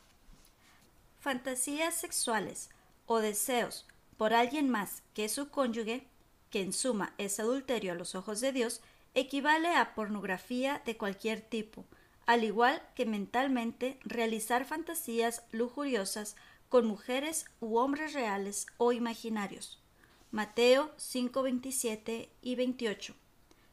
Fantasías 1.18 1.96
sexuales 1.96 2.70
o 3.06 3.18
deseos 3.18 3.84
por 4.16 4.32
alguien 4.32 4.70
más 4.70 5.02
que 5.12 5.28
su 5.28 5.50
cónyuge, 5.50 6.06
que 6.50 6.62
en 6.62 6.72
suma 6.72 7.14
es 7.18 7.40
adulterio 7.40 7.90
a 7.90 7.94
los 7.96 8.14
ojos 8.14 8.40
de 8.40 8.52
Dios, 8.52 8.80
equivale 9.14 9.74
a 9.74 9.96
pornografía 9.96 10.80
de 10.86 10.96
cualquier 10.96 11.40
tipo, 11.40 11.84
al 12.26 12.44
igual 12.44 12.80
que 12.94 13.06
mentalmente 13.06 13.98
realizar 14.04 14.64
fantasías 14.64 15.42
lujuriosas 15.50 16.36
con 16.68 16.86
mujeres 16.86 17.46
u 17.58 17.78
hombres 17.78 18.12
reales 18.12 18.68
o 18.76 18.92
imaginarios. 18.92 19.82
Mateo 20.30 20.92
5:27 20.96 22.28
y 22.40 22.54
28, 22.54 23.16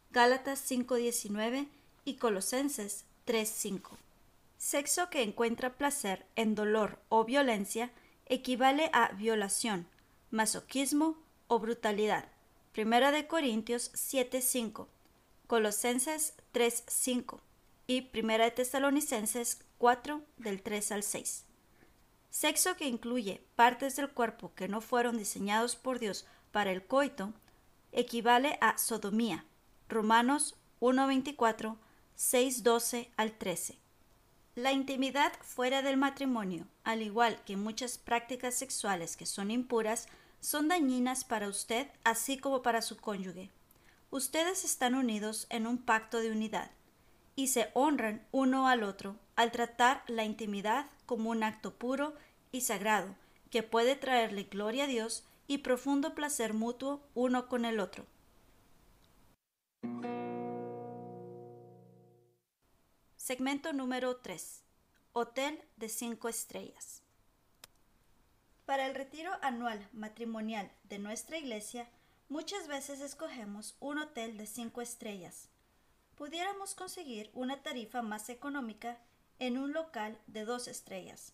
Gálatas 0.09 0.59
5:19 0.67 1.67
y 2.05 2.15
Colosenses 2.15 3.03
3:5. 3.25 3.97
Sexo 4.57 5.09
que 5.09 5.23
encuentra 5.23 5.75
placer 5.75 6.25
en 6.35 6.55
dolor 6.55 6.99
o 7.09 7.25
violencia 7.25 7.91
equivale 8.27 8.89
a 8.93 9.09
violación, 9.09 9.87
masoquismo 10.31 11.17
o 11.47 11.59
brutalidad. 11.59 12.25
Primera 12.71 13.11
de 13.11 13.27
Corintios 13.27 13.91
7:5, 13.93 14.87
Colosenses 15.47 16.33
3:5 16.53 17.41
y 17.87 18.01
Primera 18.01 18.45
de 18.45 18.51
Tesalonicenses 18.51 19.59
4 19.77 20.21
del 20.37 20.61
3 20.61 20.91
al 20.91 21.03
6. 21.03 21.45
Sexo 22.29 22.75
que 22.75 22.87
incluye 22.87 23.41
partes 23.55 23.95
del 23.95 24.09
cuerpo 24.09 24.51
que 24.55 24.67
no 24.67 24.81
fueron 24.81 25.17
diseñados 25.17 25.75
por 25.75 25.99
Dios 25.99 26.25
para 26.51 26.71
el 26.71 26.85
coito 26.85 27.33
equivale 27.91 28.57
a 28.61 28.77
sodomía. 28.77 29.45
Romanos 29.87 30.55
1.24, 30.81 31.77
6.12 32.17 33.09
al 33.17 33.33
13. 33.33 33.77
La 34.55 34.71
intimidad 34.71 35.33
fuera 35.41 35.81
del 35.81 35.97
matrimonio, 35.97 36.65
al 36.85 37.01
igual 37.01 37.43
que 37.45 37.57
muchas 37.57 37.97
prácticas 37.97 38.55
sexuales 38.55 39.17
que 39.17 39.25
son 39.25 39.51
impuras, 39.51 40.07
son 40.39 40.69
dañinas 40.69 41.25
para 41.25 41.49
usted 41.49 41.87
así 42.05 42.37
como 42.37 42.61
para 42.61 42.81
su 42.81 42.95
cónyuge. 42.95 43.49
Ustedes 44.11 44.63
están 44.63 44.95
unidos 44.95 45.45
en 45.49 45.67
un 45.67 45.77
pacto 45.77 46.19
de 46.19 46.31
unidad 46.31 46.71
y 47.35 47.47
se 47.47 47.69
honran 47.73 48.25
uno 48.31 48.69
al 48.69 48.83
otro 48.83 49.17
al 49.35 49.51
tratar 49.51 50.03
la 50.07 50.23
intimidad 50.23 50.85
como 51.05 51.31
un 51.31 51.43
acto 51.43 51.73
puro 51.73 52.13
y 52.53 52.61
sagrado 52.61 53.13
que 53.51 53.61
puede 53.61 53.95
traerle 53.95 54.43
gloria 54.43 54.85
a 54.85 54.87
Dios 54.87 55.25
y 55.47 55.57
profundo 55.57 56.15
placer 56.15 56.53
mutuo 56.53 57.01
uno 57.13 57.49
con 57.49 57.65
el 57.65 57.81
otro. 57.81 58.05
Segmento 63.25 63.73
número 63.73 64.17
3. 64.17 64.61
Hotel 65.13 65.59
de 65.77 65.89
5 65.89 66.29
estrellas. 66.29 67.01
Para 68.67 68.85
el 68.85 68.93
retiro 68.93 69.31
anual 69.41 69.89
matrimonial 69.93 70.71
de 70.83 70.99
nuestra 70.99 71.39
iglesia, 71.39 71.89
muchas 72.29 72.67
veces 72.67 73.01
escogemos 73.01 73.77
un 73.79 73.97
hotel 73.97 74.37
de 74.37 74.45
5 74.45 74.79
estrellas. 74.79 75.49
Pudiéramos 76.13 76.75
conseguir 76.75 77.31
una 77.33 77.63
tarifa 77.63 78.03
más 78.03 78.29
económica 78.29 78.99
en 79.39 79.57
un 79.57 79.73
local 79.73 80.19
de 80.27 80.45
2 80.45 80.67
estrellas, 80.67 81.33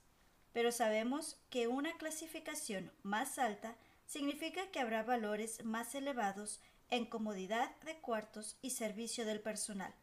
pero 0.53 0.71
sabemos 0.71 1.41
que 1.49 1.67
una 1.67 1.97
clasificación 1.97 2.89
más 3.03 3.37
alta 3.37 3.75
significa 4.07 4.71
que 4.71 4.79
habrá 4.79 5.03
valores 5.03 5.65
más 5.65 5.93
elevados 5.93 6.61
en 6.89 7.05
comodidad 7.05 7.75
de 7.81 7.97
cuartos 7.97 8.55
y 8.61 8.69
servicio 8.69 9.25
del 9.25 9.41
personal. 9.41 9.93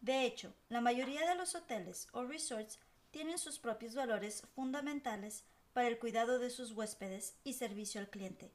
De 0.00 0.24
hecho, 0.24 0.54
la 0.68 0.80
mayoría 0.80 1.28
de 1.28 1.34
los 1.34 1.54
hoteles 1.54 2.08
o 2.12 2.24
resorts 2.24 2.78
tienen 3.10 3.38
sus 3.38 3.58
propios 3.58 3.94
valores 3.94 4.42
fundamentales 4.54 5.44
para 5.72 5.88
el 5.88 5.98
cuidado 5.98 6.38
de 6.38 6.50
sus 6.50 6.72
huéspedes 6.72 7.34
y 7.44 7.52
servicio 7.52 8.00
al 8.00 8.08
cliente, 8.08 8.50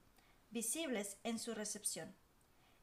visibles 0.50 1.18
en 1.24 1.38
su 1.38 1.54
recepción. 1.54 2.16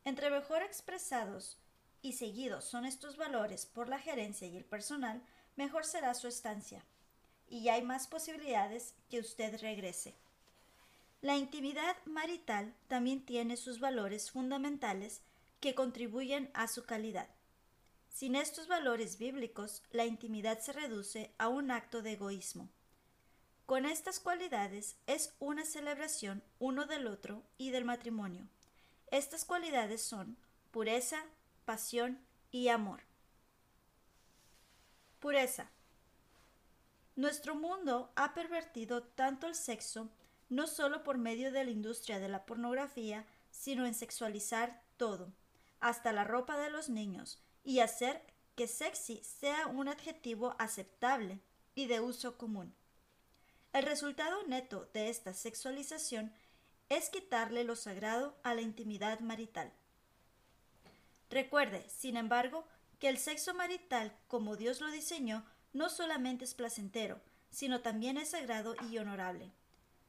Entre 0.04 0.30
mejor 0.30 0.62
expresados 0.62 1.58
y 2.02 2.14
seguidos 2.14 2.64
son 2.64 2.84
estos 2.84 3.16
valores 3.16 3.66
por 3.66 3.88
la 3.88 3.98
gerencia 3.98 4.46
y 4.46 4.56
el 4.56 4.64
personal, 4.64 5.22
mejor 5.56 5.84
será 5.84 6.14
su 6.14 6.28
estancia, 6.28 6.84
y 7.48 7.68
hay 7.68 7.82
más 7.82 8.06
posibilidades 8.06 8.94
que 9.10 9.20
usted 9.20 9.60
regrese. 9.60 10.14
La 11.20 11.37
intimidad 11.37 11.96
marital 12.04 12.74
también 12.88 13.24
tiene 13.24 13.56
sus 13.56 13.78
valores 13.78 14.30
fundamentales 14.30 15.22
que 15.60 15.74
contribuyen 15.74 16.50
a 16.54 16.66
su 16.66 16.84
calidad. 16.84 17.28
Sin 18.12 18.37
estos 18.37 18.68
valores 18.68 19.18
bíblicos, 19.18 19.83
la 19.90 20.05
intimidad 20.05 20.61
se 20.61 20.72
reduce 20.72 21.35
a 21.38 21.48
un 21.48 21.70
acto 21.70 22.03
de 22.03 22.12
egoísmo. 22.12 22.68
Con 23.64 23.87
estas 23.87 24.20
cualidades 24.20 24.96
es 25.07 25.35
una 25.40 25.64
celebración 25.64 26.42
uno 26.59 26.85
del 26.85 27.07
otro 27.07 27.42
y 27.57 27.70
del 27.70 27.87
matrimonio. 27.87 28.46
Estas 29.11 29.44
cualidades 29.44 30.03
son 30.03 30.37
pureza, 30.70 31.25
pasión 31.64 32.20
y 32.51 32.68
amor. 32.68 33.01
Pureza. 35.18 35.70
Nuestro 37.16 37.55
mundo 37.55 38.12
ha 38.14 38.35
pervertido 38.35 39.03
tanto 39.03 39.46
el 39.46 39.55
sexo 39.55 40.11
no 40.51 40.66
solo 40.66 41.03
por 41.03 41.16
medio 41.16 41.51
de 41.51 41.64
la 41.64 41.70
industria 41.70 42.18
de 42.18 42.29
la 42.29 42.44
pornografía, 42.44 43.25
sino 43.51 43.87
en 43.87 43.94
sexualizar 43.94 44.83
todo, 44.98 45.33
hasta 45.81 46.12
la 46.12 46.25
ropa 46.25 46.59
de 46.59 46.68
los 46.68 46.90
niños, 46.90 47.42
y 47.64 47.81
hacer 47.81 48.22
que 48.55 48.66
sexy 48.66 49.22
sea 49.25 49.66
un 49.66 49.88
adjetivo 49.88 50.55
aceptable 50.59 51.40
y 51.75 51.87
de 51.87 52.01
uso 52.01 52.37
común. 52.37 52.75
El 53.72 53.85
resultado 53.85 54.46
neto 54.46 54.88
de 54.92 55.09
esta 55.09 55.33
sexualización 55.33 56.33
es 56.88 57.09
quitarle 57.09 57.64
lo 57.64 57.75
sagrado 57.75 58.37
a 58.42 58.55
la 58.55 58.61
intimidad 58.61 59.20
marital. 59.20 59.72
Recuerde, 61.31 61.88
sin 61.88 62.18
embargo, 62.18 62.66
que 62.98 63.09
el 63.09 63.16
sexo 63.16 63.55
marital, 63.55 64.14
como 64.29 64.57
Dios 64.57 64.81
lo 64.81 64.90
diseñó, 64.90 65.44
no 65.72 65.88
solamente 65.88 66.44
es 66.44 66.53
placentero, 66.53 67.20
sino 67.51 67.81
también 67.81 68.18
es 68.18 68.31
sagrado 68.31 68.75
y 68.90 68.98
honorable. 68.98 69.51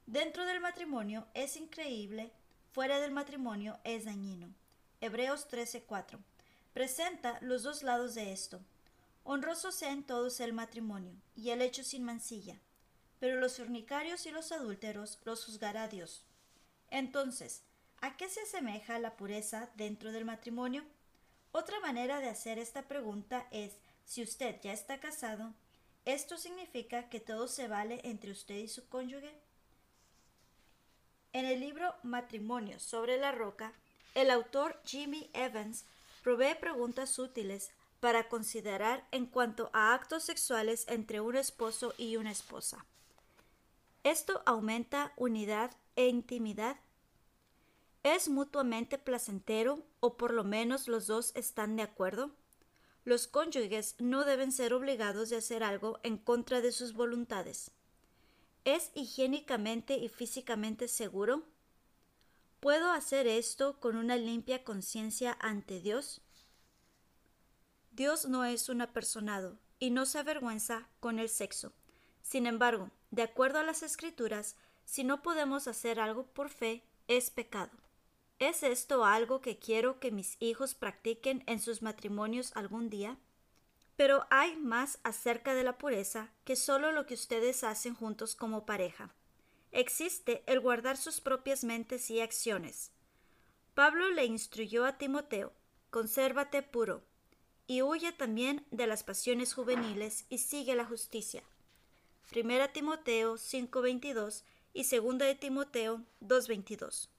Dentro 0.05 0.45
del 0.45 0.59
matrimonio 0.59 1.25
es 1.33 1.55
increíble, 1.55 2.33
fuera 2.73 2.99
del 2.99 3.11
matrimonio 3.11 3.79
es 3.85 4.03
dañino. 4.03 4.53
Hebreos 4.99 5.47
13:4. 5.47 6.19
Presenta 6.73 7.37
los 7.41 7.61
dos 7.61 7.83
lados 7.83 8.15
de 8.15 8.33
esto. 8.33 8.59
Honroso 9.23 9.71
sea 9.71 9.91
en 9.91 10.03
todos 10.03 10.39
el 10.39 10.53
matrimonio, 10.53 11.15
y 11.35 11.51
el 11.51 11.61
hecho 11.61 11.83
sin 11.83 12.03
mancilla. 12.03 12.59
Pero 13.19 13.39
los 13.39 13.57
fornicarios 13.57 14.25
y 14.25 14.31
los 14.31 14.51
adúlteros 14.51 15.19
los 15.23 15.45
juzgará 15.45 15.87
Dios. 15.87 16.25
Entonces, 16.89 17.63
¿a 18.01 18.17
qué 18.17 18.27
se 18.27 18.41
asemeja 18.41 18.99
la 18.99 19.15
pureza 19.15 19.69
dentro 19.75 20.11
del 20.11 20.25
matrimonio? 20.25 20.83
Otra 21.51 21.79
manera 21.79 22.19
de 22.19 22.29
hacer 22.29 22.57
esta 22.57 22.87
pregunta 22.87 23.47
es, 23.51 23.77
si 24.03 24.23
usted 24.23 24.59
ya 24.61 24.73
está 24.73 24.99
casado, 24.99 25.53
¿esto 26.05 26.37
significa 26.37 27.07
que 27.07 27.19
todo 27.19 27.47
se 27.47 27.67
vale 27.67 28.01
entre 28.03 28.31
usted 28.31 28.55
y 28.55 28.67
su 28.67 28.89
cónyuge? 28.89 29.33
En 31.31 31.45
el 31.45 31.59
libro 31.59 31.95
Matrimonio 32.01 32.79
sobre 32.79 33.17
la 33.19 33.31
Roca, 33.31 33.73
el 34.15 34.31
autor 34.31 34.81
Jimmy 34.83 35.29
Evans 35.33 35.85
provee 36.23 36.55
preguntas 36.59 37.19
útiles 37.19 37.71
para 37.99 38.27
considerar 38.27 39.07
en 39.11 39.27
cuanto 39.27 39.69
a 39.73 39.93
actos 39.93 40.23
sexuales 40.23 40.85
entre 40.87 41.21
un 41.21 41.35
esposo 41.35 41.93
y 41.97 42.15
una 42.15 42.31
esposa. 42.31 42.85
¿Esto 44.03 44.41
aumenta 44.45 45.13
unidad 45.15 45.71
e 45.95 46.07
intimidad? 46.07 46.77
¿Es 48.03 48.27
mutuamente 48.27 48.97
placentero 48.97 49.85
o 49.99 50.17
por 50.17 50.33
lo 50.33 50.43
menos 50.43 50.87
los 50.87 51.07
dos 51.07 51.31
están 51.35 51.75
de 51.75 51.83
acuerdo? 51.83 52.31
Los 53.05 53.27
cónyuges 53.27 53.95
no 53.99 54.25
deben 54.25 54.51
ser 54.51 54.73
obligados 54.73 55.29
de 55.29 55.37
hacer 55.37 55.63
algo 55.63 55.99
en 56.03 56.17
contra 56.17 56.61
de 56.61 56.71
sus 56.71 56.93
voluntades. 56.93 57.71
¿Es 58.65 58.91
higiénicamente 58.93 59.97
y 59.97 60.09
físicamente 60.09 60.87
seguro? 60.87 61.43
¿Puedo 62.63 62.91
hacer 62.91 63.27
esto 63.27 63.77
con 63.81 63.97
una 63.97 64.15
limpia 64.15 64.63
conciencia 64.63 65.37
ante 65.41 65.81
Dios? 65.81 66.21
Dios 67.91 68.29
no 68.29 68.45
es 68.45 68.69
un 68.69 68.79
apersonado 68.79 69.59
y 69.79 69.91
no 69.91 70.05
se 70.05 70.19
avergüenza 70.19 70.87
con 71.01 71.19
el 71.19 71.27
sexo. 71.27 71.73
Sin 72.21 72.47
embargo, 72.47 72.89
de 73.11 73.23
acuerdo 73.23 73.59
a 73.59 73.63
las 73.63 73.83
escrituras, 73.83 74.55
si 74.85 75.03
no 75.03 75.21
podemos 75.21 75.67
hacer 75.67 75.99
algo 75.99 76.27
por 76.27 76.47
fe, 76.47 76.85
es 77.09 77.31
pecado. 77.31 77.71
¿Es 78.39 78.63
esto 78.63 79.03
algo 79.03 79.41
que 79.41 79.59
quiero 79.59 79.99
que 79.99 80.13
mis 80.13 80.37
hijos 80.39 80.73
practiquen 80.73 81.43
en 81.47 81.59
sus 81.59 81.81
matrimonios 81.81 82.53
algún 82.55 82.89
día? 82.89 83.17
Pero 83.97 84.25
hay 84.29 84.55
más 84.55 84.99
acerca 85.03 85.53
de 85.53 85.65
la 85.65 85.77
pureza 85.77 86.31
que 86.45 86.55
solo 86.55 86.93
lo 86.93 87.07
que 87.07 87.15
ustedes 87.15 87.65
hacen 87.65 87.93
juntos 87.93 88.35
como 88.35 88.65
pareja. 88.65 89.13
Existe 89.75 90.43
el 90.45 90.59
guardar 90.59 90.97
sus 90.97 91.19
propias 91.19 91.63
mentes 91.63 92.11
y 92.11 92.21
acciones. 92.21 92.91
Pablo 93.73 94.07
le 94.11 94.23
instruyó 94.23 94.85
a 94.85 94.99
Timoteo, 94.99 95.51
consérvate 95.89 96.61
puro, 96.61 97.03
y 97.65 97.81
huye 97.81 98.11
también 98.11 98.67
de 98.69 98.85
las 98.85 99.03
pasiones 99.03 99.55
juveniles 99.55 100.25
y 100.29 100.37
sigue 100.37 100.75
la 100.75 100.85
justicia. 100.85 101.41
1 102.31 102.69
Timoteo 102.69 103.37
5:22 103.37 104.43
y 104.73 104.83
2 104.83 105.17
de 105.17 105.33
Timoteo 105.33 106.03
2:22. 106.21 107.09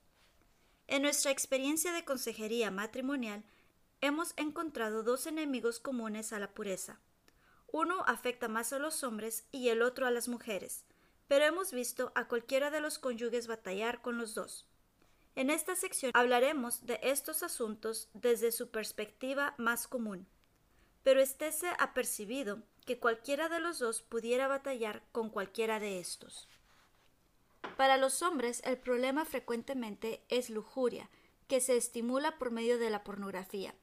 En 0.86 1.02
nuestra 1.02 1.32
experiencia 1.32 1.92
de 1.92 2.04
consejería 2.04 2.70
matrimonial, 2.70 3.42
hemos 4.00 4.32
encontrado 4.36 5.02
dos 5.02 5.26
enemigos 5.26 5.80
comunes 5.80 6.32
a 6.32 6.38
la 6.38 6.54
pureza. 6.54 7.00
Uno 7.72 8.04
afecta 8.06 8.46
más 8.46 8.72
a 8.72 8.78
los 8.78 9.02
hombres 9.02 9.44
y 9.50 9.70
el 9.70 9.82
otro 9.82 10.06
a 10.06 10.12
las 10.12 10.28
mujeres, 10.28 10.84
pero 11.28 11.44
hemos 11.44 11.72
visto 11.72 12.12
a 12.14 12.28
cualquiera 12.28 12.70
de 12.70 12.80
los 12.80 12.98
cónyuges 12.98 13.46
batallar 13.46 14.02
con 14.02 14.18
los 14.18 14.34
dos. 14.34 14.66
En 15.36 15.50
esta 15.50 15.74
sección 15.74 16.12
hablaremos 16.14 16.86
de 16.86 17.00
estos 17.02 17.42
asuntos 17.42 18.08
desde 18.14 18.52
su 18.52 18.70
perspectiva 18.70 19.54
más 19.58 19.88
común, 19.88 20.26
pero 21.02 21.20
estése 21.20 21.68
apercibido 21.78 22.62
que 22.86 22.98
cualquiera 22.98 23.48
de 23.48 23.60
los 23.60 23.78
dos 23.78 24.02
pudiera 24.02 24.46
batallar 24.46 25.02
con 25.12 25.30
cualquiera 25.30 25.80
de 25.80 25.98
estos. 25.98 26.48
Para 27.76 27.96
los 27.96 28.22
hombres 28.22 28.62
el 28.64 28.78
problema 28.78 29.24
frecuentemente 29.24 30.22
es 30.28 30.50
lujuria, 30.50 31.10
que 31.48 31.60
se 31.60 31.76
estimula 31.76 32.38
por 32.38 32.50
medio 32.50 32.78
de 32.78 32.90
la 32.90 33.04
pornografía. 33.04 33.74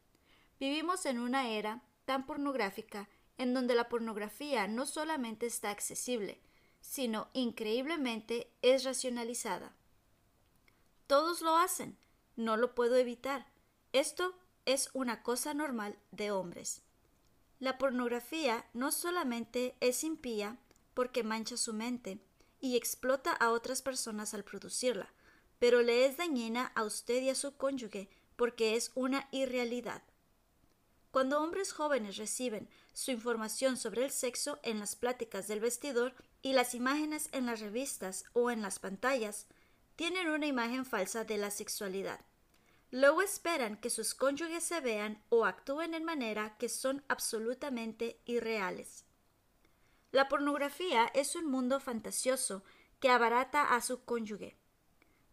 Vivimos 0.59 1.05
en 1.05 1.19
una 1.19 1.49
era 1.49 1.81
tan 2.05 2.25
pornográfica 2.25 3.09
en 3.37 3.53
donde 3.53 3.75
la 3.75 3.89
pornografía 3.89 4.67
no 4.67 4.85
solamente 4.85 5.47
está 5.47 5.71
accesible, 5.71 6.39
sino 6.81 7.29
increíblemente 7.33 8.51
es 8.61 8.83
racionalizada. 8.83 9.73
Todos 11.07 11.41
lo 11.41 11.57
hacen, 11.57 11.97
no 12.35 12.57
lo 12.57 12.75
puedo 12.75 12.95
evitar. 12.95 13.47
Esto 13.93 14.35
es 14.65 14.89
una 14.93 15.23
cosa 15.23 15.53
normal 15.53 15.97
de 16.11 16.31
hombres. 16.31 16.81
La 17.59 17.77
pornografía 17.77 18.65
no 18.73 18.91
solamente 18.91 19.75
es 19.79 20.03
impía 20.03 20.57
porque 20.93 21.23
mancha 21.23 21.57
su 21.57 21.73
mente 21.73 22.19
y 22.59 22.75
explota 22.75 23.31
a 23.31 23.51
otras 23.51 23.81
personas 23.81 24.33
al 24.33 24.43
producirla, 24.43 25.13
pero 25.59 25.81
le 25.81 26.05
es 26.05 26.17
dañina 26.17 26.71
a 26.75 26.83
usted 26.83 27.21
y 27.21 27.29
a 27.29 27.35
su 27.35 27.55
cónyuge 27.55 28.09
porque 28.35 28.75
es 28.75 28.91
una 28.95 29.27
irrealidad. 29.31 30.01
Cuando 31.11 31.41
hombres 31.41 31.73
jóvenes 31.73 32.17
reciben 32.17 32.69
su 32.93 33.11
información 33.11 33.77
sobre 33.77 34.05
el 34.05 34.11
sexo 34.11 34.59
en 34.63 34.79
las 34.79 34.95
pláticas 34.95 35.47
del 35.47 35.59
vestidor 35.59 36.15
y 36.41 36.53
las 36.53 36.75
imágenes 36.75 37.29
en 37.31 37.45
las 37.45 37.59
revistas 37.59 38.25
o 38.33 38.51
en 38.51 38.61
las 38.61 38.79
pantallas, 38.79 39.47
tienen 39.95 40.29
una 40.29 40.47
imagen 40.47 40.85
falsa 40.85 41.23
de 41.23 41.37
la 41.37 41.51
sexualidad. 41.51 42.19
Luego 42.89 43.21
esperan 43.21 43.77
que 43.77 43.89
sus 43.89 44.13
cónyuges 44.13 44.63
se 44.63 44.81
vean 44.81 45.23
o 45.29 45.45
actúen 45.45 45.93
en 45.93 46.03
manera 46.03 46.57
que 46.57 46.69
son 46.69 47.03
absolutamente 47.07 48.19
irreales. 48.25 49.05
La 50.11 50.27
pornografía 50.27 51.09
es 51.13 51.35
un 51.35 51.49
mundo 51.49 51.79
fantasioso 51.79 52.63
que 52.99 53.09
abarata 53.09 53.75
a 53.75 53.81
su 53.81 54.03
cónyuge. 54.03 54.57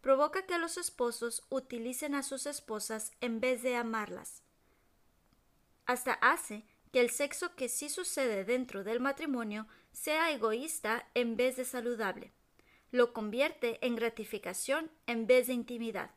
Provoca 0.01 0.45
que 0.45 0.57
los 0.57 0.77
esposos 0.77 1.43
utilicen 1.49 2.15
a 2.15 2.23
sus 2.23 2.45
esposas 2.45 3.11
en 3.19 3.41
vez 3.41 3.61
de 3.61 3.75
amarlas 3.75 4.43
hasta 5.89 6.13
hace 6.13 6.63
que 6.91 7.01
el 7.01 7.09
sexo 7.09 7.55
que 7.55 7.67
sí 7.67 7.89
sucede 7.89 8.45
dentro 8.45 8.83
del 8.83 8.99
matrimonio 8.99 9.65
sea 9.99 10.31
egoísta 10.31 11.07
en 11.13 11.35
vez 11.35 11.57
de 11.57 11.65
saludable. 11.65 12.31
Lo 12.91 13.11
convierte 13.11 13.85
en 13.85 13.95
gratificación 13.95 14.89
en 15.07 15.27
vez 15.27 15.47
de 15.47 15.53
intimidad, 15.53 16.11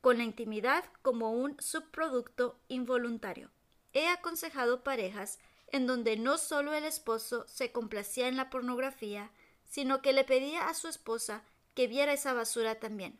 con 0.00 0.18
la 0.18 0.24
intimidad 0.24 0.84
como 1.00 1.32
un 1.32 1.56
subproducto 1.58 2.58
involuntario. 2.68 3.50
He 3.94 4.08
aconsejado 4.08 4.84
parejas 4.84 5.38
en 5.68 5.86
donde 5.86 6.16
no 6.16 6.36
solo 6.36 6.74
el 6.74 6.84
esposo 6.84 7.46
se 7.48 7.72
complacía 7.72 8.28
en 8.28 8.36
la 8.36 8.50
pornografía, 8.50 9.30
sino 9.64 10.02
que 10.02 10.12
le 10.12 10.24
pedía 10.24 10.68
a 10.68 10.74
su 10.74 10.88
esposa 10.88 11.42
que 11.74 11.86
viera 11.86 12.12
esa 12.12 12.34
basura 12.34 12.80
también. 12.80 13.18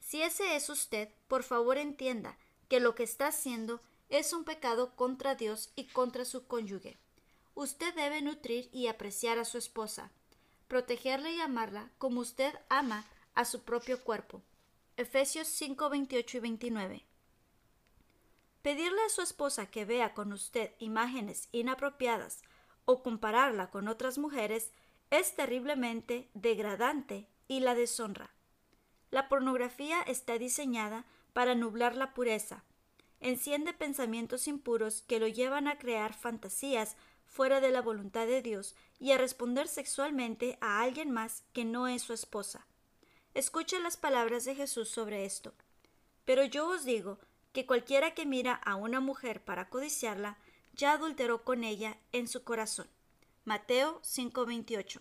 Si 0.00 0.22
ese 0.22 0.56
es 0.56 0.70
usted, 0.70 1.10
por 1.28 1.42
favor 1.42 1.76
entienda 1.76 2.38
que 2.68 2.80
lo 2.80 2.94
que 2.94 3.02
está 3.02 3.26
haciendo 3.26 3.82
es 4.08 4.32
un 4.32 4.44
pecado 4.44 4.96
contra 4.96 5.34
Dios 5.34 5.70
y 5.76 5.84
contra 5.88 6.24
su 6.24 6.46
cónyuge. 6.46 6.96
Usted 7.54 7.94
debe 7.94 8.20
nutrir 8.20 8.68
y 8.72 8.88
apreciar 8.88 9.38
a 9.38 9.44
su 9.44 9.58
esposa, 9.58 10.10
protegerla 10.66 11.30
y 11.30 11.40
amarla 11.40 11.90
como 11.98 12.20
usted 12.20 12.52
ama 12.68 13.04
a 13.34 13.44
su 13.44 13.62
propio 13.62 14.02
cuerpo. 14.02 14.42
Efesios 14.96 15.48
5, 15.48 15.88
28 15.88 16.36
y 16.36 16.40
29. 16.40 17.04
Pedirle 18.62 19.00
a 19.02 19.08
su 19.08 19.22
esposa 19.22 19.66
que 19.66 19.84
vea 19.84 20.14
con 20.14 20.32
usted 20.32 20.72
imágenes 20.78 21.48
inapropiadas 21.52 22.42
o 22.86 23.02
compararla 23.02 23.70
con 23.70 23.88
otras 23.88 24.18
mujeres 24.18 24.72
es 25.10 25.36
terriblemente 25.36 26.30
degradante 26.34 27.28
y 27.46 27.60
la 27.60 27.74
deshonra. 27.74 28.30
La 29.10 29.28
pornografía 29.28 30.00
está 30.02 30.38
diseñada 30.38 31.04
para 31.32 31.54
nublar 31.54 31.94
la 31.94 32.14
pureza, 32.14 32.64
enciende 33.20 33.72
pensamientos 33.72 34.48
impuros 34.48 35.02
que 35.02 35.20
lo 35.20 35.28
llevan 35.28 35.68
a 35.68 35.78
crear 35.78 36.14
fantasías 36.14 36.96
fuera 37.34 37.60
de 37.60 37.72
la 37.72 37.82
voluntad 37.82 38.28
de 38.28 38.42
Dios 38.42 38.76
y 39.00 39.10
a 39.10 39.18
responder 39.18 39.66
sexualmente 39.66 40.56
a 40.60 40.80
alguien 40.80 41.10
más 41.10 41.42
que 41.52 41.64
no 41.64 41.88
es 41.88 42.02
su 42.02 42.12
esposa. 42.12 42.64
Escuche 43.34 43.80
las 43.80 43.96
palabras 43.96 44.44
de 44.44 44.54
Jesús 44.54 44.88
sobre 44.88 45.24
esto. 45.24 45.52
Pero 46.24 46.44
yo 46.44 46.68
os 46.68 46.84
digo 46.84 47.18
que 47.52 47.66
cualquiera 47.66 48.14
que 48.14 48.24
mira 48.24 48.54
a 48.54 48.76
una 48.76 49.00
mujer 49.00 49.42
para 49.42 49.68
codiciarla, 49.68 50.38
ya 50.74 50.92
adulteró 50.92 51.42
con 51.42 51.64
ella 51.64 51.98
en 52.12 52.28
su 52.28 52.44
corazón. 52.44 52.86
Mateo 53.44 54.00
5:28. 54.02 55.00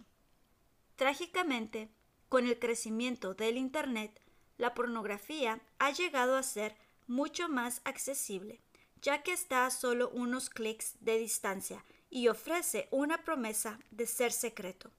Trágicamente, 0.95 1.91
con 2.29 2.47
el 2.47 2.57
crecimiento 2.57 3.35
del 3.35 3.57
Internet, 3.57 4.19
la 4.57 4.73
pornografía 4.73 5.61
ha 5.77 5.91
llegado 5.91 6.35
a 6.35 6.41
ser 6.41 6.75
mucho 7.05 7.47
más 7.47 7.81
accesible, 7.83 8.59
ya 9.03 9.21
que 9.21 9.33
está 9.33 9.67
a 9.67 9.71
solo 9.71 10.09
unos 10.09 10.49
clics 10.49 10.95
de 10.99 11.19
distancia 11.19 11.85
y 12.13 12.27
ofrece 12.27 12.87
una 12.91 13.23
promesa 13.23 13.79
de 13.89 14.05
ser 14.05 14.31
secreto. 14.31 14.91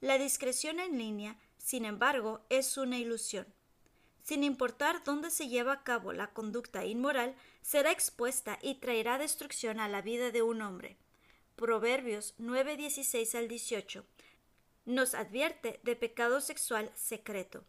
La 0.00 0.18
discreción 0.18 0.80
en 0.80 0.98
línea, 0.98 1.38
sin 1.58 1.84
embargo, 1.84 2.44
es 2.50 2.76
una 2.76 2.98
ilusión. 2.98 3.46
Sin 4.24 4.42
importar 4.42 5.04
dónde 5.04 5.30
se 5.30 5.46
lleva 5.46 5.74
a 5.74 5.84
cabo 5.84 6.12
la 6.12 6.32
conducta 6.32 6.84
inmoral, 6.84 7.36
será 7.62 7.92
expuesta 7.92 8.58
y 8.60 8.74
traerá 8.80 9.16
destrucción 9.16 9.78
a 9.78 9.88
la 9.88 10.02
vida 10.02 10.32
de 10.32 10.42
un 10.42 10.60
hombre. 10.60 10.96
Proverbios 11.54 12.34
9:16 12.38 13.36
al 13.36 13.46
18 13.46 14.04
nos 14.86 15.14
advierte 15.14 15.78
de 15.84 15.94
pecado 15.94 16.40
sexual 16.40 16.90
secreto. 16.96 17.64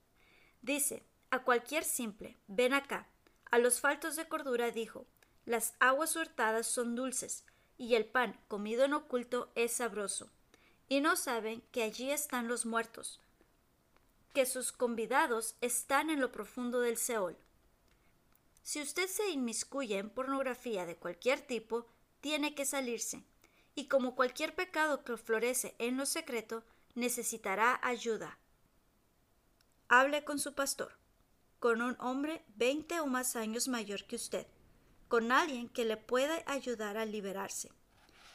Dice, 0.64 1.04
a 1.30 1.44
cualquier 1.44 1.84
simple, 1.84 2.36
ven 2.48 2.74
acá. 2.74 3.08
A 3.52 3.60
los 3.60 3.80
faltos 3.80 4.16
de 4.16 4.28
cordura 4.28 4.72
dijo, 4.72 5.06
las 5.46 5.76
aguas 5.80 6.16
hurtadas 6.16 6.66
son 6.66 6.96
dulces, 6.96 7.46
y 7.78 7.96
el 7.96 8.06
pan 8.06 8.40
comido 8.48 8.86
en 8.86 8.94
oculto 8.94 9.52
es 9.56 9.74
sabroso. 9.74 10.30
Y 10.90 11.02
no 11.02 11.16
saben 11.16 11.62
que 11.72 11.84
allí 11.84 12.12
están 12.12 12.48
los 12.48 12.66
muertos, 12.66 13.22
que 14.34 14.46
sus 14.46 14.72
convidados 14.72 15.56
están 15.62 16.10
en 16.10 16.22
lo 16.22 16.32
profundo 16.32 16.80
del 16.80 16.98
Seol. 16.98 17.38
Si 18.64 18.82
usted 18.82 19.08
se 19.08 19.30
inmiscuye 19.30 19.98
en 19.98 20.10
pornografía 20.10 20.86
de 20.86 20.96
cualquier 20.96 21.42
tipo, 21.42 21.88
tiene 22.22 22.56
que 22.56 22.66
salirse, 22.66 23.24
y 23.76 23.88
como 23.88 24.16
cualquier 24.16 24.56
pecado 24.56 25.04
que 25.04 25.18
florece 25.18 25.76
en 25.78 25.98
lo 25.98 26.06
secreto, 26.06 26.64
necesitará 26.96 27.80
ayuda. 27.84 28.38
Hable 29.90 30.24
con 30.24 30.40
su 30.40 30.54
pastor 30.54 30.98
con 31.60 31.82
un 31.82 31.96
hombre 32.00 32.44
20 32.56 33.00
o 33.00 33.08
más 33.08 33.36
años 33.36 33.68
mayor 33.68 34.06
que 34.06 34.16
usted, 34.16 34.48
con 35.08 35.32
alguien 35.32 35.70
que 35.70 35.86
le 35.86 35.98
pueda 35.98 36.44
ayudar 36.46 36.98
a 36.98 37.06
liberarse. 37.06 37.72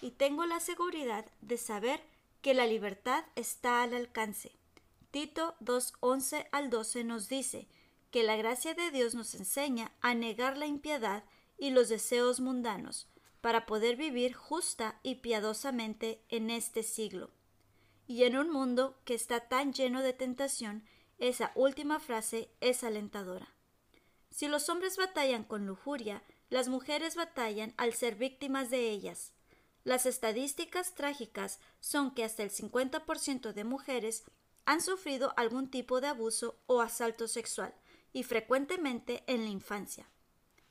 Y 0.00 0.10
tengo 0.10 0.46
la 0.46 0.60
seguridad 0.60 1.26
de 1.40 1.56
saber 1.56 2.02
que 2.40 2.54
la 2.54 2.66
libertad 2.66 3.24
está 3.36 3.82
al 3.82 3.94
alcance. 3.94 4.52
Tito 5.10 5.54
2.11 5.60 6.48
al 6.52 6.70
12 6.70 7.04
nos 7.04 7.28
dice 7.28 7.68
que 8.10 8.22
la 8.22 8.36
gracia 8.36 8.74
de 8.74 8.90
Dios 8.90 9.14
nos 9.14 9.34
enseña 9.34 9.92
a 10.00 10.14
negar 10.14 10.56
la 10.56 10.66
impiedad 10.66 11.24
y 11.58 11.70
los 11.70 11.88
deseos 11.88 12.40
mundanos 12.40 13.08
para 13.40 13.66
poder 13.66 13.96
vivir 13.96 14.34
justa 14.34 14.98
y 15.02 15.16
piadosamente 15.16 16.20
en 16.28 16.50
este 16.50 16.82
siglo. 16.82 17.30
Y 18.06 18.24
en 18.24 18.36
un 18.36 18.50
mundo 18.50 18.98
que 19.04 19.14
está 19.14 19.40
tan 19.48 19.72
lleno 19.72 20.02
de 20.02 20.12
tentación 20.12 20.84
esa 21.18 21.52
última 21.54 22.00
frase 22.00 22.50
es 22.60 22.82
alentadora. 22.82 23.48
Si 24.30 24.48
los 24.48 24.68
hombres 24.68 24.96
batallan 24.96 25.44
con 25.44 25.66
lujuria, 25.66 26.22
las 26.52 26.68
mujeres 26.68 27.16
batallan 27.16 27.72
al 27.78 27.94
ser 27.94 28.16
víctimas 28.16 28.68
de 28.68 28.90
ellas. 28.90 29.32
Las 29.84 30.04
estadísticas 30.04 30.94
trágicas 30.94 31.60
son 31.80 32.12
que 32.12 32.24
hasta 32.24 32.42
el 32.42 32.50
50% 32.50 33.54
de 33.54 33.64
mujeres 33.64 34.24
han 34.66 34.82
sufrido 34.82 35.32
algún 35.38 35.70
tipo 35.70 36.02
de 36.02 36.08
abuso 36.08 36.60
o 36.66 36.82
asalto 36.82 37.26
sexual, 37.26 37.74
y 38.12 38.24
frecuentemente 38.24 39.24
en 39.26 39.44
la 39.44 39.48
infancia. 39.48 40.10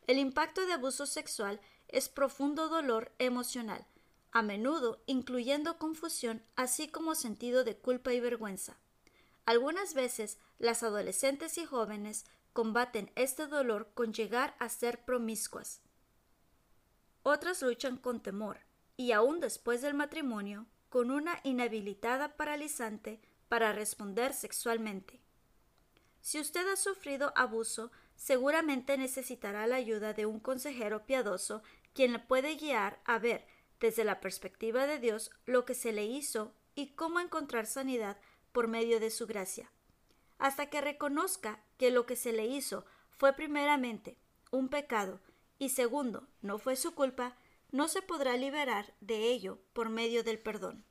El 0.05 0.19
impacto 0.19 0.67
de 0.67 0.73
abuso 0.73 1.07
sexual 1.07 1.59
es 1.87 2.09
profundo 2.09 2.69
dolor 2.69 3.11
emocional, 3.17 3.87
a 4.31 4.43
menudo 4.43 5.01
incluyendo 5.07 5.79
confusión 5.79 6.43
así 6.55 6.89
como 6.89 7.15
sentido 7.15 7.63
de 7.63 7.75
culpa 7.75 8.13
y 8.13 8.19
vergüenza. 8.19 8.77
Algunas 9.45 9.95
veces 9.95 10.37
las 10.59 10.83
adolescentes 10.83 11.57
y 11.57 11.65
jóvenes 11.65 12.25
combaten 12.53 13.11
este 13.15 13.47
dolor 13.47 13.91
con 13.93 14.13
llegar 14.13 14.55
a 14.59 14.69
ser 14.69 15.05
promiscuas. 15.05 15.81
Otras 17.23 17.61
luchan 17.61 17.97
con 17.97 18.21
temor 18.21 18.59
y 18.97 19.11
aún 19.11 19.39
después 19.39 19.81
del 19.81 19.93
matrimonio 19.93 20.67
con 20.89 21.11
una 21.11 21.39
inhabilitada 21.43 22.35
paralizante 22.35 23.21
para 23.47 23.71
responder 23.73 24.33
sexualmente. 24.33 25.21
Si 26.19 26.39
usted 26.39 26.67
ha 26.67 26.75
sufrido 26.75 27.33
abuso, 27.35 27.91
seguramente 28.15 28.97
necesitará 28.97 29.65
la 29.67 29.77
ayuda 29.77 30.13
de 30.13 30.25
un 30.25 30.39
consejero 30.39 31.05
piadoso 31.05 31.63
quien 31.93 32.13
le 32.13 32.19
puede 32.19 32.55
guiar 32.55 33.01
a 33.05 33.19
ver 33.19 33.47
desde 33.79 34.03
la 34.03 34.19
perspectiva 34.19 34.85
de 34.85 34.99
Dios 34.99 35.31
lo 35.45 35.65
que 35.65 35.73
se 35.73 35.91
le 35.91 36.05
hizo 36.05 36.53
y 36.75 36.93
cómo 36.93 37.19
encontrar 37.19 37.65
sanidad 37.65 38.17
por 38.51 38.67
medio 38.67 38.99
de 38.99 39.09
su 39.09 39.27
gracia. 39.27 39.71
Hasta 40.41 40.71
que 40.71 40.81
reconozca 40.81 41.59
que 41.77 41.91
lo 41.91 42.07
que 42.07 42.15
se 42.15 42.33
le 42.33 42.47
hizo 42.47 42.83
fue 43.11 43.33
primeramente 43.33 44.17
un 44.49 44.69
pecado 44.69 45.19
y 45.59 45.69
segundo 45.69 46.27
no 46.41 46.57
fue 46.57 46.75
su 46.75 46.95
culpa, 46.95 47.37
no 47.69 47.87
se 47.87 48.01
podrá 48.01 48.35
liberar 48.37 48.91
de 49.01 49.29
ello 49.29 49.59
por 49.73 49.89
medio 49.89 50.23
del 50.23 50.39
perdón. 50.39 50.83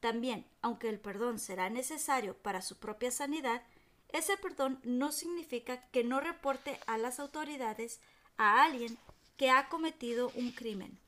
También, 0.00 0.46
aunque 0.60 0.90
el 0.90 1.00
perdón 1.00 1.38
será 1.38 1.70
necesario 1.70 2.36
para 2.36 2.60
su 2.60 2.76
propia 2.76 3.10
sanidad, 3.10 3.62
ese 4.10 4.36
perdón 4.36 4.80
no 4.84 5.12
significa 5.12 5.88
que 5.88 6.04
no 6.04 6.20
reporte 6.20 6.78
a 6.86 6.98
las 6.98 7.18
autoridades 7.20 8.00
a 8.36 8.62
alguien 8.64 8.98
que 9.38 9.48
ha 9.48 9.70
cometido 9.70 10.30
un 10.34 10.52
crimen. 10.52 10.98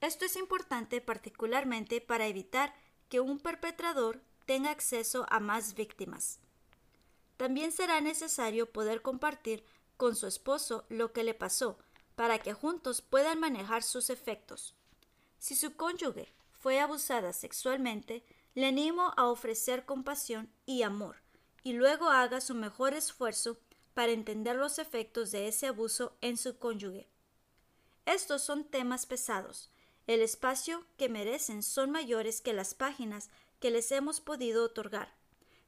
Esto 0.00 0.24
es 0.24 0.34
importante 0.36 1.02
particularmente 1.02 2.00
para 2.00 2.26
evitar 2.26 2.74
que 3.10 3.20
un 3.20 3.38
perpetrador 3.38 4.22
tenga 4.48 4.70
acceso 4.70 5.26
a 5.28 5.40
más 5.40 5.74
víctimas. 5.74 6.40
También 7.36 7.70
será 7.70 8.00
necesario 8.00 8.72
poder 8.72 9.02
compartir 9.02 9.62
con 9.98 10.16
su 10.16 10.26
esposo 10.26 10.86
lo 10.88 11.12
que 11.12 11.22
le 11.22 11.34
pasó 11.34 11.78
para 12.14 12.38
que 12.38 12.54
juntos 12.54 13.02
puedan 13.02 13.40
manejar 13.40 13.82
sus 13.82 14.08
efectos. 14.08 14.74
Si 15.38 15.54
su 15.54 15.76
cónyuge 15.76 16.32
fue 16.50 16.80
abusada 16.80 17.34
sexualmente, 17.34 18.24
le 18.54 18.68
animo 18.68 19.12
a 19.18 19.26
ofrecer 19.26 19.84
compasión 19.84 20.50
y 20.64 20.82
amor, 20.82 21.16
y 21.62 21.74
luego 21.74 22.08
haga 22.08 22.40
su 22.40 22.54
mejor 22.54 22.94
esfuerzo 22.94 23.58
para 23.92 24.12
entender 24.12 24.56
los 24.56 24.78
efectos 24.78 25.30
de 25.30 25.48
ese 25.48 25.66
abuso 25.66 26.16
en 26.22 26.38
su 26.38 26.56
cónyuge. 26.56 27.06
Estos 28.06 28.44
son 28.44 28.64
temas 28.64 29.04
pesados. 29.04 29.70
El 30.06 30.22
espacio 30.22 30.86
que 30.96 31.10
merecen 31.10 31.62
son 31.62 31.90
mayores 31.90 32.40
que 32.40 32.54
las 32.54 32.72
páginas 32.72 33.28
que 33.60 33.70
les 33.70 33.90
hemos 33.92 34.20
podido 34.20 34.64
otorgar. 34.64 35.14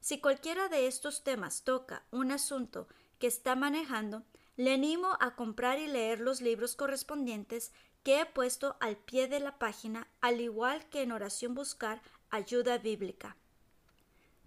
Si 0.01 0.21
cualquiera 0.21 0.69
de 0.69 0.87
estos 0.87 1.25
temas 1.25 1.63
toca 1.63 2.05
un 2.11 2.33
asunto 2.33 2.89
que 3.19 3.27
está 3.27 3.55
manejando, 3.55 4.25
le 4.57 4.73
animo 4.73 5.17
a 5.21 5.37
comprar 5.37 5.79
y 5.79 5.87
leer 5.87 6.21
los 6.21 6.41
libros 6.41 6.75
correspondientes 6.75 7.73
que 8.03 8.21
he 8.21 8.27
puesto 8.27 8.77
al 8.81 8.97
pie 8.97 9.29
de 9.29 9.41
la 9.41 9.59
página, 9.59 10.09
al 10.21 10.41
igual 10.41 10.89
que 10.89 11.03
en 11.03 11.13
oración 11.13 11.55
buscar 11.55 12.01
ayuda 12.31 12.79
bíblica. 12.79 13.37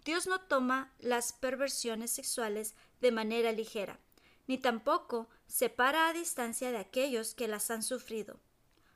Dios 0.04 0.28
no 0.28 0.42
toma 0.42 0.92
las 1.00 1.34
perversiones 1.34 2.12
sexuales 2.12 2.76
de 3.00 3.12
manera 3.12 3.52
ligera, 3.52 4.00
ni 4.48 4.58
tampoco 4.58 5.30
se 5.48 5.70
para 5.70 6.08
a 6.08 6.14
distancia 6.14 6.72
de 6.72 6.78
aquellos 6.78 7.36
que 7.36 7.48
las 7.48 7.72
han 7.72 7.84
sufrido. 7.84 8.40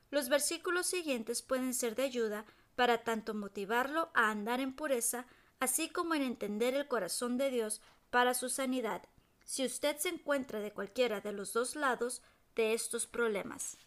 Los 0.10 0.30
versículos 0.30 0.88
siguientes 0.88 1.42
pueden 1.42 1.74
ser 1.74 1.96
de 1.96 2.04
ayuda 2.04 2.46
para 2.78 3.04
tanto 3.04 3.34
motivarlo 3.34 4.10
a 4.14 4.32
andar 4.32 4.62
en 4.62 4.74
pureza, 4.74 5.26
así 5.60 5.90
como 5.90 6.16
en 6.16 6.22
entender 6.22 6.74
el 6.74 6.88
corazón 6.88 7.38
de 7.38 7.52
Dios 7.52 7.82
para 8.10 8.34
su 8.34 8.48
sanidad, 8.48 9.02
si 9.44 9.66
usted 9.66 9.98
se 9.98 10.08
encuentra 10.08 10.62
de 10.62 10.72
cualquiera 10.72 11.20
de 11.20 11.34
los 11.34 11.52
dos 11.52 11.76
lados 11.76 12.22
de 12.56 12.74
estos 12.74 13.06
problemas 13.06 13.78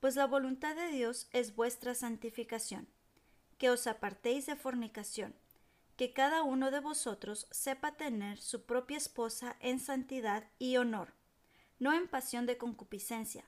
pues 0.00 0.16
la 0.16 0.26
voluntad 0.26 0.74
de 0.74 0.88
Dios 0.88 1.28
es 1.32 1.54
vuestra 1.54 1.94
santificación, 1.94 2.88
que 3.58 3.70
os 3.70 3.86
apartéis 3.86 4.46
de 4.46 4.56
fornicación, 4.56 5.34
que 5.96 6.14
cada 6.14 6.42
uno 6.42 6.70
de 6.70 6.80
vosotros 6.80 7.46
sepa 7.50 7.96
tener 7.96 8.38
su 8.38 8.64
propia 8.64 8.96
esposa 8.96 9.56
en 9.60 9.78
santidad 9.78 10.50
y 10.58 10.78
honor, 10.78 11.12
no 11.78 11.92
en 11.92 12.08
pasión 12.08 12.46
de 12.46 12.56
concupiscencia, 12.56 13.44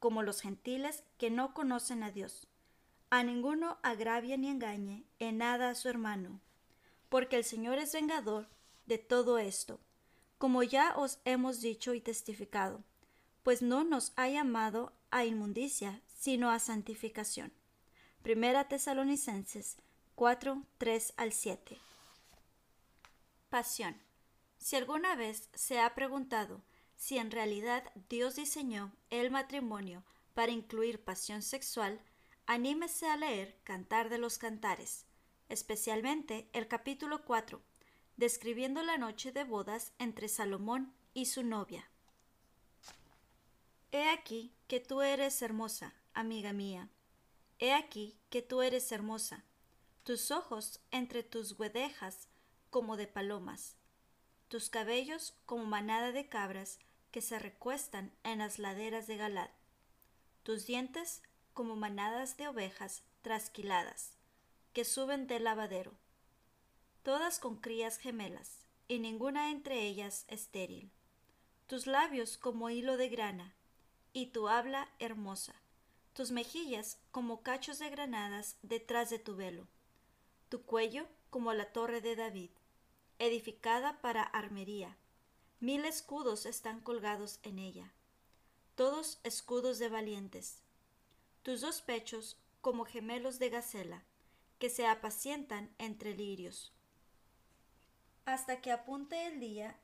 como 0.00 0.24
los 0.24 0.40
gentiles 0.40 1.04
que 1.16 1.30
no 1.30 1.54
conocen 1.54 2.02
a 2.02 2.10
Dios. 2.10 2.48
A 3.12 3.22
ninguno 3.24 3.76
agravie 3.82 4.38
ni 4.38 4.48
engañe 4.48 5.04
en 5.18 5.36
nada 5.36 5.68
a 5.68 5.74
su 5.74 5.90
hermano, 5.90 6.40
porque 7.10 7.36
el 7.36 7.44
Señor 7.44 7.76
es 7.76 7.92
vengador 7.92 8.48
de 8.86 8.96
todo 8.96 9.36
esto, 9.36 9.80
como 10.38 10.62
ya 10.62 10.94
os 10.96 11.18
hemos 11.26 11.60
dicho 11.60 11.92
y 11.92 12.00
testificado, 12.00 12.82
pues 13.42 13.60
no 13.60 13.84
nos 13.84 14.14
ha 14.16 14.30
llamado 14.30 14.94
a 15.10 15.26
inmundicia, 15.26 16.00
sino 16.06 16.50
a 16.50 16.58
santificación. 16.58 17.52
Primera 18.22 18.66
Tesalonicenses 18.66 19.76
4, 20.14 20.62
3 20.78 21.12
al 21.18 21.34
7. 21.34 21.78
Pasión. 23.50 23.94
Si 24.56 24.76
alguna 24.76 25.16
vez 25.16 25.50
se 25.52 25.80
ha 25.80 25.94
preguntado 25.94 26.62
si 26.96 27.18
en 27.18 27.30
realidad 27.30 27.84
Dios 28.08 28.36
diseñó 28.36 28.90
el 29.10 29.30
matrimonio 29.30 30.02
para 30.32 30.50
incluir 30.50 31.04
pasión 31.04 31.42
sexual, 31.42 32.00
anímese 32.52 33.08
a 33.08 33.16
leer 33.16 33.56
Cantar 33.64 34.10
de 34.10 34.18
los 34.18 34.36
Cantares, 34.36 35.06
especialmente 35.48 36.50
el 36.52 36.68
capítulo 36.68 37.24
4, 37.24 37.62
describiendo 38.18 38.82
la 38.82 38.98
noche 38.98 39.32
de 39.32 39.44
bodas 39.44 39.94
entre 39.98 40.28
Salomón 40.28 40.92
y 41.14 41.26
su 41.26 41.44
novia. 41.44 41.88
He 43.90 44.10
aquí 44.10 44.52
que 44.68 44.80
tú 44.80 45.00
eres 45.00 45.40
hermosa, 45.40 45.94
amiga 46.12 46.52
mía. 46.52 46.90
He 47.58 47.72
aquí 47.72 48.18
que 48.28 48.42
tú 48.42 48.60
eres 48.60 48.92
hermosa, 48.92 49.46
tus 50.02 50.30
ojos 50.30 50.82
entre 50.90 51.22
tus 51.22 51.56
guedejas 51.56 52.28
como 52.68 52.98
de 52.98 53.06
palomas, 53.06 53.78
tus 54.48 54.68
cabellos 54.68 55.34
como 55.46 55.64
manada 55.64 56.12
de 56.12 56.28
cabras 56.28 56.80
que 57.12 57.22
se 57.22 57.38
recuestan 57.38 58.12
en 58.24 58.40
las 58.40 58.58
laderas 58.58 59.06
de 59.06 59.16
Galad, 59.16 59.48
tus 60.42 60.66
dientes 60.66 61.22
como 61.54 61.76
manadas 61.76 62.36
de 62.36 62.48
ovejas 62.48 63.02
trasquiladas, 63.22 64.16
que 64.72 64.84
suben 64.84 65.26
del 65.26 65.44
lavadero, 65.44 65.92
todas 67.02 67.38
con 67.38 67.56
crías 67.56 67.98
gemelas, 67.98 68.64
y 68.88 68.98
ninguna 68.98 69.50
entre 69.50 69.86
ellas 69.86 70.24
estéril, 70.28 70.90
tus 71.66 71.86
labios 71.86 72.36
como 72.36 72.70
hilo 72.70 72.96
de 72.96 73.08
grana, 73.08 73.54
y 74.12 74.26
tu 74.26 74.48
habla 74.48 74.88
hermosa, 74.98 75.54
tus 76.12 76.30
mejillas 76.30 76.98
como 77.10 77.42
cachos 77.42 77.78
de 77.78 77.88
granadas 77.88 78.56
detrás 78.62 79.08
de 79.08 79.18
tu 79.18 79.36
velo, 79.36 79.66
tu 80.48 80.62
cuello 80.62 81.06
como 81.30 81.54
la 81.54 81.72
torre 81.72 82.00
de 82.00 82.16
David, 82.16 82.50
edificada 83.18 84.00
para 84.00 84.22
armería. 84.22 84.96
Mil 85.60 85.84
escudos 85.84 86.44
están 86.44 86.80
colgados 86.80 87.38
en 87.42 87.58
ella, 87.58 87.92
todos 88.74 89.20
escudos 89.22 89.78
de 89.78 89.88
valientes. 89.88 90.60
Tus 91.42 91.60
dos 91.60 91.82
pechos 91.82 92.38
como 92.60 92.84
gemelos 92.84 93.40
de 93.40 93.50
gacela, 93.50 94.04
que 94.60 94.70
se 94.70 94.86
apacientan 94.86 95.74
entre 95.78 96.14
lirios. 96.14 96.72
Hasta 98.24 98.60
que 98.60 98.70
apunte 98.70 99.26
el 99.26 99.40
día 99.40 99.76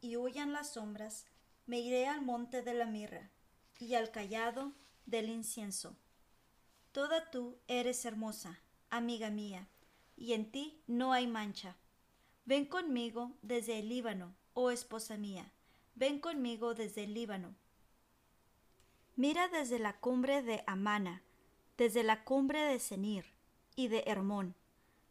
y 0.00 0.16
huyan 0.16 0.54
las 0.54 0.72
sombras, 0.72 1.26
me 1.66 1.80
iré 1.80 2.06
al 2.06 2.22
monte 2.22 2.62
de 2.62 2.72
la 2.72 2.86
mirra 2.86 3.30
y 3.78 3.94
al 3.94 4.10
callado 4.10 4.72
del 5.04 5.28
incienso. 5.28 5.98
Toda 6.92 7.30
tú 7.30 7.58
eres 7.68 8.06
hermosa, 8.06 8.62
amiga 8.88 9.28
mía, 9.28 9.68
y 10.16 10.32
en 10.32 10.50
ti 10.50 10.82
no 10.86 11.12
hay 11.12 11.26
mancha. 11.26 11.76
Ven 12.46 12.64
conmigo 12.64 13.36
desde 13.42 13.78
el 13.80 13.90
Líbano, 13.90 14.34
oh 14.54 14.70
esposa 14.70 15.18
mía, 15.18 15.52
ven 15.94 16.20
conmigo 16.20 16.72
desde 16.72 17.04
el 17.04 17.12
Líbano. 17.12 17.54
Mira 19.14 19.48
desde 19.48 19.78
la 19.78 19.98
cumbre 20.00 20.42
de 20.42 20.64
Amana, 20.66 21.22
desde 21.76 22.02
la 22.02 22.24
cumbre 22.24 22.60
de 22.62 22.78
Senir 22.78 23.26
y 23.76 23.88
de 23.88 24.04
Hermón, 24.06 24.54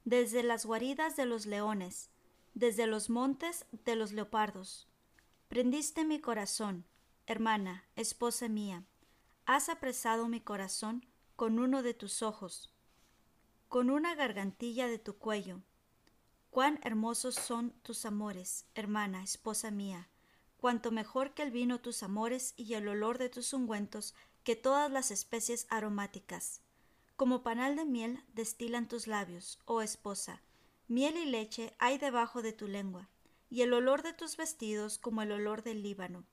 desde 0.05 0.41
las 0.41 0.65
guaridas 0.65 1.15
de 1.15 1.25
los 1.25 1.45
leones, 1.45 2.09
desde 2.53 2.87
los 2.87 3.09
montes 3.09 3.65
de 3.71 3.95
los 3.95 4.11
leopardos. 4.11 4.87
Prendiste 5.47 6.03
mi 6.03 6.19
corazón, 6.19 6.85
Hermana, 7.27 7.85
esposa 7.95 8.49
mía, 8.49 8.83
has 9.45 9.69
apresado 9.69 10.27
mi 10.27 10.41
corazón 10.41 11.05
con 11.35 11.59
uno 11.59 11.83
de 11.83 11.93
tus 11.93 12.23
ojos, 12.23 12.73
con 13.69 13.89
una 13.89 14.15
gargantilla 14.15 14.87
de 14.87 14.97
tu 14.97 15.17
cuello. 15.17 15.61
Cuán 16.49 16.79
hermosos 16.83 17.35
son 17.35 17.71
tus 17.83 18.05
amores, 18.05 18.65
hermana, 18.75 19.23
esposa 19.23 19.71
mía, 19.71 20.09
cuanto 20.61 20.91
mejor 20.91 21.33
que 21.33 21.41
el 21.41 21.49
vino 21.49 21.81
tus 21.81 22.03
amores 22.03 22.53
y 22.55 22.75
el 22.75 22.87
olor 22.87 23.17
de 23.17 23.29
tus 23.29 23.51
ungüentos 23.51 24.13
que 24.43 24.55
todas 24.55 24.91
las 24.91 25.09
especies 25.09 25.65
aromáticas. 25.71 26.61
Como 27.17 27.41
panal 27.41 27.75
de 27.75 27.83
miel 27.83 28.23
destilan 28.33 28.87
tus 28.87 29.07
labios, 29.07 29.59
oh 29.65 29.81
esposa, 29.81 30.43
miel 30.87 31.17
y 31.17 31.25
leche 31.25 31.73
hay 31.79 31.97
debajo 31.97 32.43
de 32.43 32.53
tu 32.53 32.67
lengua, 32.67 33.09
y 33.49 33.63
el 33.63 33.73
olor 33.73 34.03
de 34.03 34.13
tus 34.13 34.37
vestidos 34.37 34.99
como 34.99 35.23
el 35.23 35.31
olor 35.31 35.63
del 35.63 35.81
Líbano. 35.81 36.25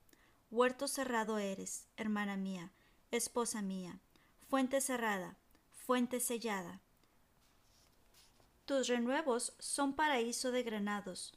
Huerto 0.51 0.89
cerrado 0.89 1.39
eres, 1.39 1.87
hermana 1.97 2.37
mía, 2.37 2.71
esposa 3.11 3.63
mía, 3.63 3.99
fuente 4.47 4.83
cerrada, 4.83 5.39
fuente 5.73 6.21
sellada. 6.21 6.83
Tus 8.67 8.89
renuevos 8.89 9.55
son 9.59 9.95
paraíso 9.95 10.51
de 10.51 10.63
granados, 10.63 11.35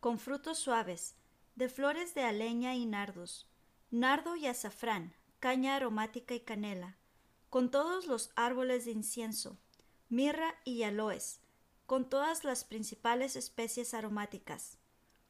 con 0.00 0.18
frutos 0.18 0.58
suaves, 0.58 1.14
de 1.56 1.68
flores 1.68 2.14
de 2.14 2.22
aleña 2.22 2.74
y 2.74 2.86
nardos, 2.86 3.48
nardo 3.90 4.36
y 4.36 4.46
azafrán, 4.46 5.14
caña 5.38 5.76
aromática 5.76 6.34
y 6.34 6.40
canela, 6.40 6.96
con 7.48 7.70
todos 7.70 8.06
los 8.06 8.32
árboles 8.34 8.84
de 8.84 8.90
incienso, 8.90 9.56
mirra 10.08 10.54
y 10.64 10.82
aloes, 10.82 11.40
con 11.86 12.08
todas 12.08 12.44
las 12.44 12.64
principales 12.64 13.36
especies 13.36 13.94
aromáticas, 13.94 14.78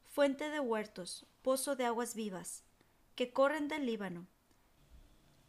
fuente 0.05 0.49
de 0.49 0.59
huertos, 0.59 1.27
pozo 1.41 1.75
de 1.75 1.85
aguas 1.85 2.15
vivas, 2.15 2.63
que 3.15 3.31
corren 3.31 3.67
del 3.67 3.85
Líbano. 3.85 4.25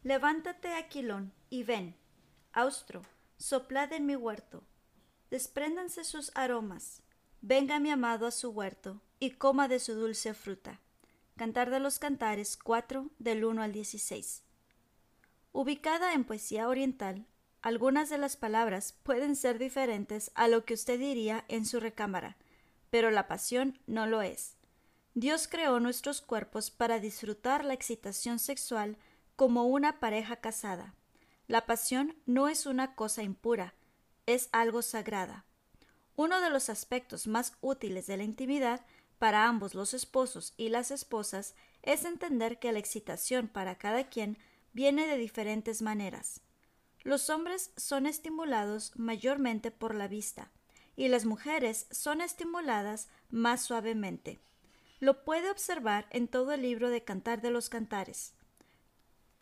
Levántate, 0.03 0.75
Aquilón, 0.75 1.33
y 1.49 1.63
ven, 1.63 1.95
Austro, 2.53 3.01
soplad 3.37 3.93
en 3.93 4.05
mi 4.05 4.15
huerto, 4.15 4.63
despréndanse 5.31 6.03
sus 6.03 6.31
aromas, 6.35 7.01
venga 7.41 7.79
mi 7.79 7.89
amado 7.89 8.27
a 8.27 8.31
su 8.31 8.49
huerto, 8.49 9.01
y 9.19 9.31
coma 9.31 9.67
de 9.67 9.79
su 9.79 9.93
dulce 9.93 10.33
fruta. 10.33 10.79
Cantar 11.35 11.69
de 11.69 11.79
los 11.79 11.99
Cantares 11.99 12.57
4 12.57 13.09
del 13.19 13.45
1 13.45 13.61
al 13.61 13.71
16. 13.71 14.43
Ubicada 15.51 16.13
en 16.13 16.23
poesía 16.23 16.67
oriental, 16.67 17.25
algunas 17.61 18.09
de 18.09 18.17
las 18.17 18.37
palabras 18.37 18.93
pueden 19.03 19.35
ser 19.35 19.57
diferentes 19.59 20.31
a 20.35 20.47
lo 20.47 20.65
que 20.65 20.73
usted 20.73 20.99
diría 20.99 21.45
en 21.47 21.65
su 21.65 21.79
recámara, 21.79 22.37
pero 22.89 23.11
la 23.11 23.27
pasión 23.27 23.79
no 23.87 24.05
lo 24.05 24.21
es. 24.21 24.55
Dios 25.15 25.47
creó 25.47 25.79
nuestros 25.79 26.21
cuerpos 26.21 26.69
para 26.69 26.99
disfrutar 26.99 27.65
la 27.65 27.73
excitación 27.73 28.37
sexual 28.37 28.97
como 29.35 29.63
una 29.65 29.99
pareja 29.99 30.35
casada. 30.35 30.93
La 31.47 31.65
pasión 31.65 32.15
no 32.25 32.47
es 32.47 32.65
una 32.65 32.93
cosa 32.93 33.23
impura, 33.23 33.73
es 34.27 34.49
algo 34.51 34.81
sagrada. 34.81 35.45
Uno 36.15 36.41
de 36.41 36.49
los 36.49 36.69
aspectos 36.69 37.27
más 37.27 37.53
útiles 37.61 38.07
de 38.07 38.17
la 38.17 38.23
intimidad 38.23 38.85
para 39.19 39.47
ambos 39.47 39.73
los 39.73 39.93
esposos 39.93 40.53
y 40.57 40.69
las 40.69 40.91
esposas 40.91 41.55
es 41.83 42.05
entender 42.05 42.59
que 42.59 42.71
la 42.71 42.79
excitación 42.79 43.47
para 43.47 43.77
cada 43.77 44.09
quien 44.09 44.37
viene 44.73 45.07
de 45.07 45.17
diferentes 45.17 45.81
maneras. 45.81 46.41
Los 47.03 47.29
hombres 47.29 47.71
son 47.77 48.05
estimulados 48.05 48.91
mayormente 48.95 49.71
por 49.71 49.95
la 49.95 50.07
vista 50.07 50.51
y 50.95 51.07
las 51.07 51.25
mujeres 51.25 51.87
son 51.91 52.21
estimuladas 52.21 53.07
más 53.29 53.61
suavemente. 53.61 54.39
Lo 54.99 55.23
puede 55.23 55.49
observar 55.49 56.07
en 56.09 56.27
todo 56.27 56.53
el 56.53 56.63
libro 56.63 56.89
de 56.89 57.03
Cantar 57.03 57.41
de 57.41 57.51
los 57.51 57.69
Cantares. 57.69 58.33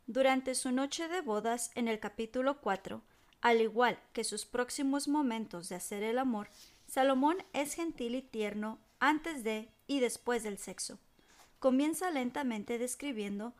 Durante 0.06 0.54
su 0.54 0.72
noche 0.72 1.08
de 1.08 1.22
bodas 1.22 1.72
en 1.76 1.88
el 1.88 2.00
capítulo 2.00 2.62
4, 2.62 3.02
al 3.42 3.62
igual 3.62 4.00
que 4.14 4.24
sus 4.24 4.46
próximos 4.46 5.08
momentos 5.08 5.70
de 5.70 5.76
hacer 5.76 6.04
el 6.04 6.20
amor, 6.20 6.50
Salomón 6.88 7.38
es 7.54 7.74
gentil 7.74 8.16
y 8.16 8.22
tierno 8.22 8.80
antes 9.06 9.44
de 9.44 9.70
y 9.86 10.00
después 10.00 10.41
del 10.41 10.58
sexo. 10.58 10.98
Comienza 11.60 12.10
lentamente 12.10 12.80
describiendo 12.80 13.54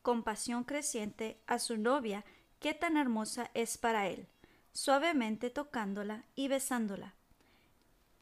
con 0.00 0.22
pasión 0.22 0.62
creciente 0.62 1.40
a 1.48 1.58
su 1.58 1.76
novia 1.76 2.24
qué 2.60 2.72
tan 2.72 2.96
hermosa 2.96 3.50
es 3.54 3.78
para 3.78 4.06
él, 4.06 4.28
suavemente 4.72 5.50
tocándola 5.50 6.24
y 6.36 6.46
besándola. 6.46 7.14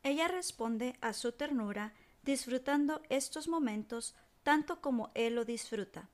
Ella 0.02 0.26
responde 0.26 0.96
a 1.02 1.12
su 1.12 1.32
ternura 1.32 1.92
disfrutando 2.22 3.02
estos 3.10 3.46
momentos 3.46 4.14
tanto 4.42 4.80
como 4.80 5.10
él 5.14 5.34
lo 5.34 5.44
disfruta. 5.44 6.08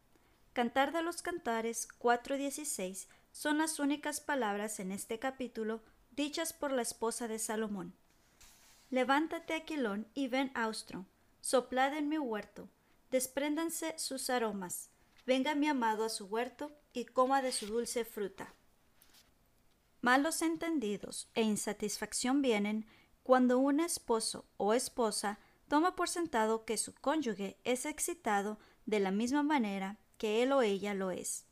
Cantar 0.52 0.92
de 0.92 1.02
los 1.02 1.22
Cantares 1.22 1.86
4.16 2.00 3.06
son 3.30 3.58
las 3.58 3.78
únicas 3.78 4.20
palabras 4.20 4.80
en 4.80 4.90
este 4.90 5.20
capítulo 5.20 5.80
dichas 6.10 6.52
por 6.52 6.72
la 6.72 6.82
esposa 6.82 7.28
de 7.28 7.38
Salomón. 7.38 7.94
Levántate, 8.94 9.54
Aquilón, 9.54 10.06
y 10.14 10.28
ven 10.28 10.52
austro, 10.54 11.04
soplad 11.40 11.96
en 11.96 12.08
mi 12.08 12.16
huerto, 12.16 12.68
despréndanse 13.10 13.98
sus 13.98 14.30
aromas, 14.30 14.88
venga 15.26 15.56
mi 15.56 15.66
amado 15.66 16.04
a 16.04 16.08
su 16.08 16.26
huerto 16.26 16.70
y 16.92 17.04
coma 17.04 17.42
de 17.42 17.50
su 17.50 17.66
dulce 17.66 18.04
fruta. 18.04 18.54
Malos 20.00 20.42
entendidos 20.42 21.28
e 21.34 21.42
insatisfacción 21.42 22.40
vienen 22.40 22.86
cuando 23.24 23.58
un 23.58 23.80
esposo 23.80 24.44
o 24.58 24.74
esposa 24.74 25.40
toma 25.66 25.96
por 25.96 26.08
sentado 26.08 26.64
que 26.64 26.76
su 26.76 26.94
cónyuge 26.94 27.58
es 27.64 27.86
excitado 27.86 28.60
de 28.86 29.00
la 29.00 29.10
misma 29.10 29.42
manera 29.42 29.98
que 30.18 30.44
él 30.44 30.52
o 30.52 30.62
ella 30.62 30.94
lo 30.94 31.10
es. 31.10 31.46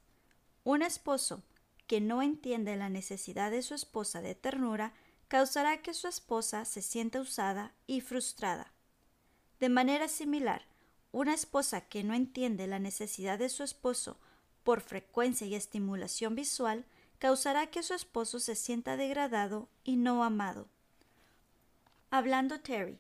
Un 0.63 0.83
esposo 0.83 1.43
que 1.89 2.01
no 2.01 2.23
entiende 2.23 2.77
la 2.77 2.89
necesidad 2.89 3.51
de 3.51 3.63
su 3.63 3.75
esposa 3.75 4.23
de 4.23 4.37
ternura 4.37 4.95
causará 5.33 5.81
que 5.81 5.95
su 5.95 6.09
esposa 6.09 6.67
se 6.67 6.83
sienta 6.83 7.19
usada 7.19 7.73
y 7.87 8.03
frustrada. 8.03 8.75
De 9.61 9.71
manera 9.71 10.09
similar, 10.09 10.67
una 11.11 11.33
esposa 11.33 11.81
que 11.89 12.05
no 12.05 12.13
entiende 12.13 12.67
la 12.67 12.79
necesidad 12.79 13.39
de 13.39 13.49
su 13.49 13.63
esposo 13.63 14.21
por 14.63 14.83
frecuencia 14.83 15.47
y 15.47 15.55
estimulación 15.55 16.35
visual 16.35 16.85
causará 17.19 17.69
que 17.69 17.83
su 17.83 17.95
esposo 17.95 18.41
se 18.41 18.55
sienta 18.55 18.99
degradado 18.99 19.71
y 19.85 19.97
no 19.97 20.23
amado. 20.23 20.69
Hablando 22.11 22.61
Terry, 22.61 22.99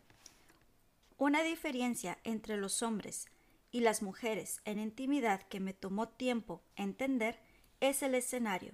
una 1.18 1.42
diferencia 1.42 2.16
entre 2.24 2.56
los 2.56 2.82
hombres 2.82 3.26
y 3.70 3.80
las 3.80 4.00
mujeres 4.00 4.62
en 4.64 4.78
intimidad 4.78 5.42
que 5.48 5.60
me 5.60 5.74
tomó 5.74 6.08
tiempo 6.08 6.62
entender 6.76 7.38
es 7.80 8.02
el 8.02 8.14
escenario. 8.14 8.72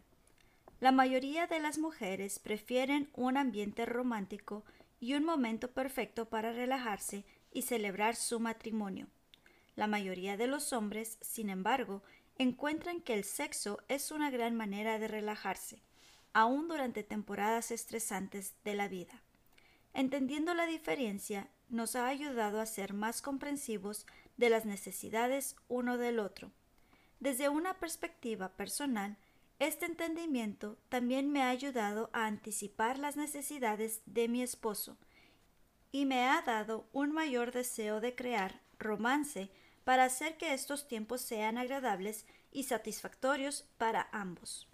La 0.80 0.92
mayoría 0.92 1.48
de 1.48 1.58
las 1.58 1.78
mujeres 1.78 2.38
prefieren 2.38 3.10
un 3.14 3.36
ambiente 3.36 3.84
romántico 3.84 4.64
y 5.00 5.14
un 5.14 5.24
momento 5.24 5.72
perfecto 5.72 6.28
para 6.28 6.52
relajarse 6.52 7.24
y 7.52 7.62
celebrar 7.62 8.14
su 8.14 8.38
matrimonio. 8.38 9.08
La 9.74 9.88
mayoría 9.88 10.36
de 10.36 10.46
los 10.46 10.72
hombres, 10.72 11.18
sin 11.20 11.50
embargo, 11.50 12.02
encuentran 12.36 13.00
que 13.00 13.14
el 13.14 13.24
sexo 13.24 13.80
es 13.88 14.12
una 14.12 14.30
gran 14.30 14.54
manera 14.54 15.00
de 15.00 15.08
relajarse, 15.08 15.82
aun 16.32 16.68
durante 16.68 17.02
temporadas 17.02 17.72
estresantes 17.72 18.54
de 18.64 18.74
la 18.74 18.86
vida. 18.86 19.22
Entendiendo 19.94 20.54
la 20.54 20.66
diferencia, 20.66 21.48
nos 21.68 21.96
ha 21.96 22.06
ayudado 22.06 22.60
a 22.60 22.66
ser 22.66 22.94
más 22.94 23.20
comprensivos 23.20 24.06
de 24.36 24.48
las 24.48 24.64
necesidades 24.64 25.56
uno 25.66 25.98
del 25.98 26.20
otro. 26.20 26.52
Desde 27.18 27.48
una 27.48 27.74
perspectiva 27.74 28.50
personal, 28.50 29.16
este 29.58 29.86
entendimiento 29.86 30.78
también 30.88 31.30
me 31.30 31.42
ha 31.42 31.48
ayudado 31.48 32.10
a 32.12 32.26
anticipar 32.26 32.98
las 32.98 33.16
necesidades 33.16 34.02
de 34.06 34.28
mi 34.28 34.42
esposo 34.42 34.96
y 35.90 36.06
me 36.06 36.28
ha 36.28 36.42
dado 36.42 36.88
un 36.92 37.12
mayor 37.12 37.50
deseo 37.50 38.00
de 38.00 38.14
crear 38.14 38.60
romance 38.78 39.50
para 39.84 40.04
hacer 40.04 40.36
que 40.36 40.54
estos 40.54 40.86
tiempos 40.86 41.22
sean 41.22 41.58
agradables 41.58 42.26
y 42.52 42.64
satisfactorios 42.64 43.64
para 43.78 44.08
ambos. 44.12 44.68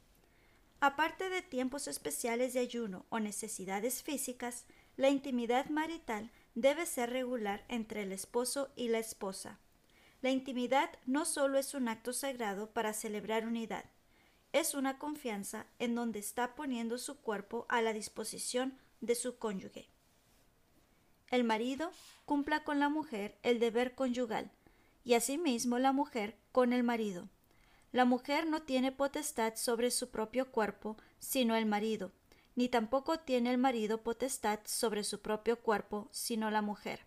Aparte 0.81 1.31
de 1.31 1.41
tiempos 1.41 1.89
especiales 1.89 2.53
de 2.53 2.61
ayuno 2.61 3.07
o 3.09 3.21
necesidades 3.21 4.03
físicas, 4.03 4.67
la 4.97 5.09
intimidad 5.09 5.71
marital 5.71 6.31
debe 6.55 6.85
ser 6.85 7.11
regular 7.11 7.65
entre 7.69 8.03
el 8.03 8.13
esposo 8.13 8.71
y 8.77 8.89
la 8.89 8.99
esposa. 8.99 9.59
La 10.21 10.31
intimidad 10.31 10.91
no 11.07 11.25
solo 11.25 11.59
es 11.59 11.75
un 11.75 11.89
acto 11.89 12.13
sagrado 12.13 12.71
para 12.71 12.93
celebrar 12.93 13.47
unidad, 13.47 13.85
es 14.55 14.75
una 14.75 14.99
confianza 14.99 15.67
en 15.81 15.97
donde 15.97 16.21
está 16.21 16.55
poniendo 16.55 16.97
su 16.97 17.17
cuerpo 17.17 17.67
a 17.69 17.83
la 17.83 17.93
disposición 17.93 18.79
de 19.01 19.17
su 19.17 19.37
cónyuge. 19.37 19.89
El 21.29 21.43
marido 21.43 21.91
cumpla 22.25 22.63
con 22.63 22.79
la 22.79 22.89
mujer 22.89 23.37
el 23.43 23.59
deber 23.59 23.97
conyugal 23.97 24.53
y 25.03 25.15
asimismo 25.15 25.81
la 25.81 25.91
mujer 25.91 26.37
con 26.53 26.73
el 26.73 26.85
marido. 26.85 27.29
La 27.91 28.05
mujer 28.05 28.47
no 28.47 28.63
tiene 28.63 28.93
potestad 28.93 29.57
sobre 29.57 29.91
su 29.91 30.11
propio 30.11 30.53
cuerpo 30.53 30.97
sino 31.19 31.57
el 31.57 31.67
marido, 31.67 32.13
ni 32.55 32.69
tampoco 32.69 33.19
tiene 33.19 33.51
el 33.51 33.59
marido 33.59 34.05
potestad 34.05 34.61
sobre 34.67 35.03
su 35.03 35.21
propio 35.21 35.59
cuerpo 35.59 36.09
sino 36.13 36.53
la 36.53 36.63
mujer. 36.63 37.01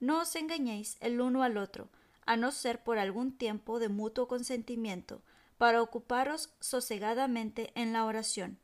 No 0.00 0.20
os 0.20 0.36
engañéis 0.36 0.98
el 1.00 1.22
uno 1.22 1.44
al 1.44 1.56
otro, 1.56 1.88
a 2.26 2.36
no 2.36 2.52
ser 2.52 2.84
por 2.84 2.98
algún 2.98 3.38
tiempo 3.38 3.78
de 3.78 3.88
mutuo 3.88 4.28
consentimiento, 4.28 5.22
para 5.58 5.82
ocuparos 5.82 6.54
sosegadamente 6.60 7.72
en 7.74 7.92
la 7.92 8.04
oración. 8.04 8.58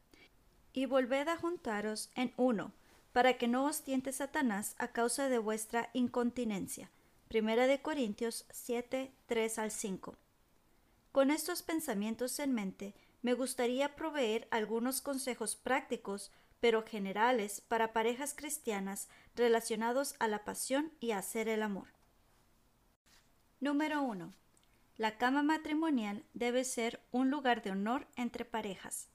Y 0.73 0.87
volved 0.87 1.29
a 1.29 1.37
juntaros 1.37 2.11
en 2.15 2.33
uno, 2.37 2.73
para 3.13 3.39
que 3.39 3.49
no 3.49 3.65
os 3.65 3.83
tiente 3.83 4.13
Satanás 4.13 4.75
a 4.79 4.89
causa 4.89 5.29
de 5.29 5.39
vuestra 5.39 5.91
incontinencia. 5.93 6.91
Primera 7.29 7.67
de 7.67 7.81
Corintios 7.81 8.47
7, 8.51 9.13
3 9.27 9.59
al 9.59 9.71
5. 9.71 10.17
Con 11.13 11.31
estos 11.31 11.63
pensamientos 11.63 12.39
en 12.39 12.55
mente, 12.55 12.95
me 13.23 13.35
gustaría 13.35 13.97
proveer 13.97 14.49
algunos 14.51 15.01
consejos 15.01 15.57
prácticos 15.57 16.31
pero 16.61 16.85
generales 16.85 17.63
para 17.63 17.93
parejas 17.93 18.35
cristianas 18.35 19.09
relacionados 19.35 20.15
a 20.19 20.29
la 20.29 20.45
pasión 20.45 20.93
y 21.01 21.13
a 21.13 21.19
hacer 21.19 21.49
el 21.49 21.63
amor. 21.63 21.89
Número 23.61 24.03
1. 24.03 24.33
La 25.01 25.17
cama 25.17 25.43
matrimonial 25.43 26.27
debe 26.35 26.63
ser 26.63 27.01
un 27.11 27.31
lugar 27.31 27.63
de 27.63 27.71
honor 27.71 28.07
entre 28.17 28.45
parejas. 28.45 29.09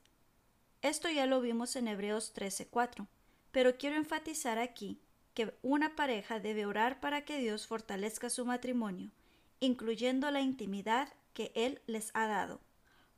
Esto 0.81 1.11
ya 1.11 1.27
lo 1.27 1.41
vimos 1.41 1.75
en 1.75 1.88
Hebreos 1.88 2.33
13:4, 2.33 3.07
pero 3.51 3.77
quiero 3.77 3.95
enfatizar 3.95 4.57
aquí 4.57 4.99
que 5.36 5.53
una 5.61 5.95
pareja 5.95 6.39
debe 6.39 6.65
orar 6.65 6.99
para 6.99 7.23
que 7.23 7.38
Dios 7.38 7.67
fortalezca 7.67 8.31
su 8.31 8.47
matrimonio, 8.47 9.11
incluyendo 9.59 10.31
la 10.31 10.41
intimidad 10.41 11.13
que 11.36 11.51
Él 11.53 11.79
les 11.86 12.09
ha 12.15 12.25
dado. 12.25 12.61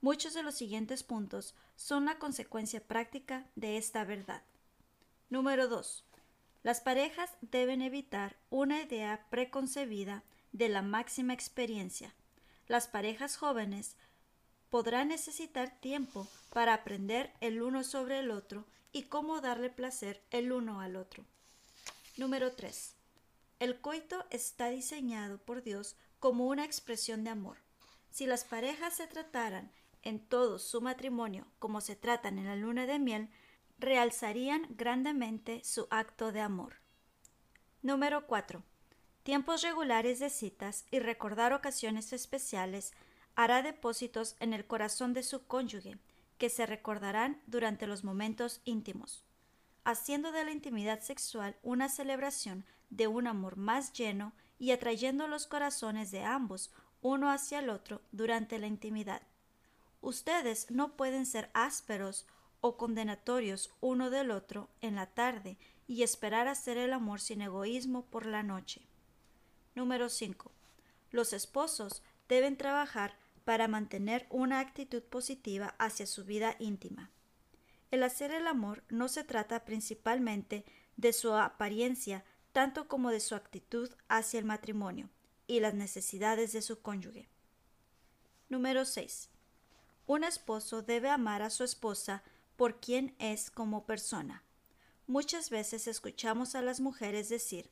Muchos 0.01 0.33
de 0.33 0.43
los 0.43 0.55
siguientes 0.55 1.03
puntos 1.03 1.55
son 1.77 2.03
la 2.03 2.19
consecuencia 2.19 2.85
práctica 2.85 3.47
de 3.55 3.77
esta 3.77 4.03
verdad. 4.03 4.43
Número 5.29 5.69
2. 5.69 6.03
Las 6.63 6.81
parejas 6.81 7.31
deben 7.39 7.81
evitar 7.81 8.35
una 8.49 8.81
idea 8.81 9.25
preconcebida 9.29 10.25
de 10.51 10.67
la 10.67 10.81
máxima 10.81 11.31
experiencia. 11.33 12.13
Las 12.67 12.87
parejas 12.87 13.37
jóvenes 13.37 13.95
podrán 14.69 15.07
necesitar 15.07 15.79
tiempo 15.79 16.27
para 16.51 16.73
aprender 16.73 17.33
el 17.39 17.61
uno 17.61 17.83
sobre 17.83 18.19
el 18.19 18.31
otro 18.31 18.65
y 18.91 19.03
cómo 19.03 19.41
darle 19.41 19.69
placer 19.69 20.21
el 20.31 20.51
uno 20.51 20.81
al 20.81 20.95
otro. 20.95 21.23
Número 22.17 22.53
3. 22.53 22.95
El 23.59 23.79
coito 23.79 24.25
está 24.29 24.69
diseñado 24.69 25.37
por 25.37 25.63
Dios 25.63 25.95
como 26.19 26.47
una 26.47 26.65
expresión 26.65 27.23
de 27.23 27.29
amor. 27.29 27.57
Si 28.09 28.25
las 28.25 28.43
parejas 28.43 28.95
se 28.95 29.07
trataran 29.07 29.71
en 30.03 30.19
todo 30.19 30.59
su 30.59 30.81
matrimonio 30.81 31.47
como 31.59 31.81
se 31.81 31.95
tratan 31.95 32.37
en 32.37 32.45
la 32.45 32.55
luna 32.55 32.85
de 32.85 32.99
miel, 32.99 33.29
realzarían 33.79 34.65
grandemente 34.71 35.63
su 35.63 35.87
acto 35.89 36.31
de 36.31 36.41
amor. 36.41 36.75
Número 37.81 38.25
4. 38.25 38.63
Tiempos 39.27 39.61
regulares 39.61 40.19
de 40.19 40.29
citas 40.29 40.85
y 40.89 40.99
recordar 40.99 41.51
ocasiones 41.51 42.13
especiales 42.13 42.93
hará 43.35 43.61
depósitos 43.61 44.37
en 44.39 44.53
el 44.53 44.65
corazón 44.65 45.11
de 45.13 45.21
su 45.21 45.45
cónyuge, 45.45 45.97
que 46.37 46.49
se 46.49 46.65
recordarán 46.65 47.41
durante 47.45 47.87
los 47.87 48.05
momentos 48.05 48.61
íntimos, 48.63 49.25
haciendo 49.83 50.31
de 50.31 50.45
la 50.45 50.51
intimidad 50.51 51.01
sexual 51.01 51.57
una 51.61 51.89
celebración 51.89 52.63
de 52.89 53.07
un 53.07 53.27
amor 53.27 53.57
más 53.57 53.91
lleno 53.91 54.31
y 54.59 54.71
atrayendo 54.71 55.27
los 55.27 55.45
corazones 55.45 56.09
de 56.11 56.23
ambos 56.23 56.71
uno 57.01 57.29
hacia 57.29 57.59
el 57.59 57.69
otro 57.69 57.99
durante 58.13 58.57
la 58.59 58.67
intimidad. 58.67 59.23
Ustedes 59.99 60.71
no 60.71 60.95
pueden 60.95 61.25
ser 61.25 61.49
ásperos 61.53 62.27
o 62.61 62.77
condenatorios 62.77 63.71
uno 63.81 64.09
del 64.09 64.31
otro 64.31 64.69
en 64.79 64.95
la 64.95 65.07
tarde 65.07 65.57
y 65.85 66.03
esperar 66.03 66.47
hacer 66.47 66.77
el 66.77 66.93
amor 66.93 67.19
sin 67.19 67.41
egoísmo 67.41 68.05
por 68.05 68.25
la 68.25 68.41
noche. 68.41 68.86
Número 69.77 70.09
5. 70.09 70.51
Los 71.11 71.33
esposos 71.33 72.01
deben 72.27 72.57
trabajar 72.57 73.15
para 73.45 73.67
mantener 73.67 74.25
una 74.31 74.59
actitud 74.59 75.03
positiva 75.03 75.75
hacia 75.77 76.07
su 76.07 76.25
vida 76.25 76.55
íntima. 76.57 77.11
El 77.91 78.01
hacer 78.01 78.31
el 78.31 78.47
amor 78.47 78.83
no 78.89 79.07
se 79.07 79.23
trata 79.23 79.65
principalmente 79.65 80.65
de 80.95 81.13
su 81.13 81.31
apariencia 81.31 82.25
tanto 82.53 82.87
como 82.87 83.11
de 83.11 83.19
su 83.19 83.35
actitud 83.35 83.91
hacia 84.07 84.39
el 84.39 84.45
matrimonio 84.45 85.11
y 85.45 85.59
las 85.59 85.75
necesidades 85.75 86.53
de 86.53 86.63
su 86.63 86.81
cónyuge. 86.81 87.29
Número 88.49 88.83
6. 88.83 89.29
Un 90.07 90.23
esposo 90.23 90.81
debe 90.81 91.11
amar 91.11 91.43
a 91.43 91.51
su 91.51 91.63
esposa 91.63 92.23
por 92.55 92.79
quien 92.79 93.15
es 93.19 93.51
como 93.51 93.85
persona. 93.85 94.43
Muchas 95.05 95.51
veces 95.51 95.87
escuchamos 95.87 96.55
a 96.55 96.63
las 96.63 96.79
mujeres 96.79 97.29
decir, 97.29 97.69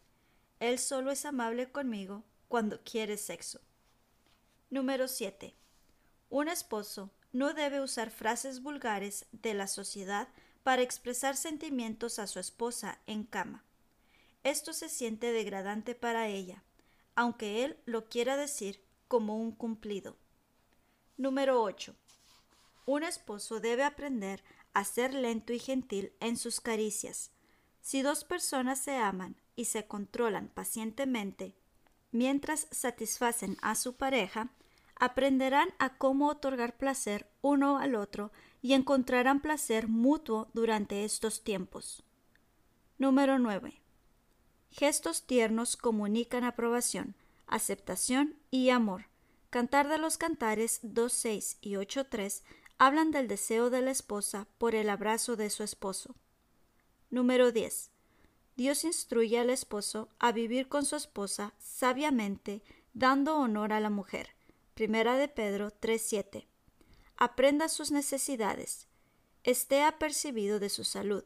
Él 0.59 0.79
solo 0.79 1.11
es 1.11 1.25
amable 1.25 1.71
conmigo 1.71 2.23
cuando 2.47 2.81
quiere 2.83 3.17
sexo. 3.17 3.59
Número 4.69 5.07
7. 5.07 5.53
Un 6.29 6.47
esposo 6.47 7.11
no 7.33 7.53
debe 7.53 7.81
usar 7.81 8.09
frases 8.09 8.61
vulgares 8.61 9.25
de 9.31 9.53
la 9.53 9.67
sociedad 9.67 10.29
para 10.63 10.81
expresar 10.81 11.35
sentimientos 11.35 12.17
a 12.17 12.27
su 12.27 12.39
esposa 12.39 12.99
en 13.07 13.23
cama. 13.23 13.63
Esto 14.43 14.73
se 14.73 14.89
siente 14.89 15.31
degradante 15.31 15.95
para 15.95 16.27
ella, 16.27 16.63
aunque 17.15 17.65
él 17.65 17.77
lo 17.85 18.09
quiera 18.09 18.37
decir 18.37 18.81
como 19.07 19.37
un 19.37 19.51
cumplido. 19.51 20.17
Número 21.17 21.61
8. 21.61 21.95
Un 22.85 23.03
esposo 23.03 23.59
debe 23.59 23.83
aprender 23.83 24.43
a 24.73 24.83
ser 24.83 25.13
lento 25.13 25.53
y 25.53 25.59
gentil 25.59 26.13
en 26.19 26.37
sus 26.37 26.61
caricias. 26.61 27.31
Si 27.81 28.01
dos 28.01 28.23
personas 28.23 28.79
se 28.79 28.97
aman 28.97 29.35
y 29.55 29.65
se 29.65 29.87
controlan 29.87 30.49
pacientemente 30.49 31.55
mientras 32.15 32.67
satisfacen 32.71 33.57
a 33.61 33.75
su 33.75 33.97
pareja, 33.97 34.49
aprenderán 34.95 35.67
a 35.79 35.97
cómo 35.97 36.29
otorgar 36.29 36.77
placer 36.77 37.29
uno 37.41 37.77
al 37.77 37.93
otro 37.95 38.31
y 38.61 38.71
encontrarán 38.71 39.41
placer 39.41 39.89
mutuo 39.89 40.47
durante 40.53 41.03
estos 41.03 41.43
tiempos. 41.43 42.03
Número 42.97 43.37
9. 43.37 43.81
Gestos 44.71 45.27
tiernos 45.27 45.75
comunican 45.75 46.45
aprobación, 46.45 47.15
aceptación 47.47 48.37
y 48.49 48.69
amor. 48.69 49.07
Cantar 49.49 49.89
de 49.89 49.97
los 49.97 50.17
Cantares 50.17 50.81
2.6 50.83 51.57
y 51.59 51.73
8.3 51.73 52.43
hablan 52.77 53.11
del 53.11 53.27
deseo 53.27 53.69
de 53.69 53.81
la 53.81 53.91
esposa 53.91 54.47
por 54.57 54.73
el 54.73 54.89
abrazo 54.89 55.35
de 55.35 55.49
su 55.49 55.63
esposo. 55.63 56.15
Número 57.09 57.51
10. 57.51 57.94
Dios 58.55 58.85
instruye 58.85 59.37
al 59.37 59.49
esposo 59.49 60.09
a 60.17 60.31
vivir 60.31 60.69
con 60.69 60.85
su 60.85 60.95
esposa 60.95 61.53
sabiamente, 61.59 62.63
dando 62.93 63.37
honor 63.37 63.73
a 63.73 63.81
la 63.81 63.89
mujer. 63.89 64.29
Primera 64.73 65.17
de 65.17 65.27
Pedro 65.27 65.71
3:7. 65.71 66.47
Aprenda 67.17 67.67
sus 67.67 67.91
necesidades, 67.91 68.87
esté 69.43 69.83
apercibido 69.83 70.59
de 70.59 70.69
su 70.69 70.83
salud 70.83 71.23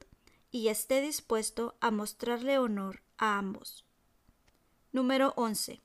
y 0.52 0.70
esté 0.70 1.02
dispuesto 1.02 1.76
a 1.82 1.92
mostrarle 1.92 2.58
honor 2.58 3.04
a 3.18 3.38
ambos. 3.38 3.86
Número 4.92 5.34
11. 5.36 5.82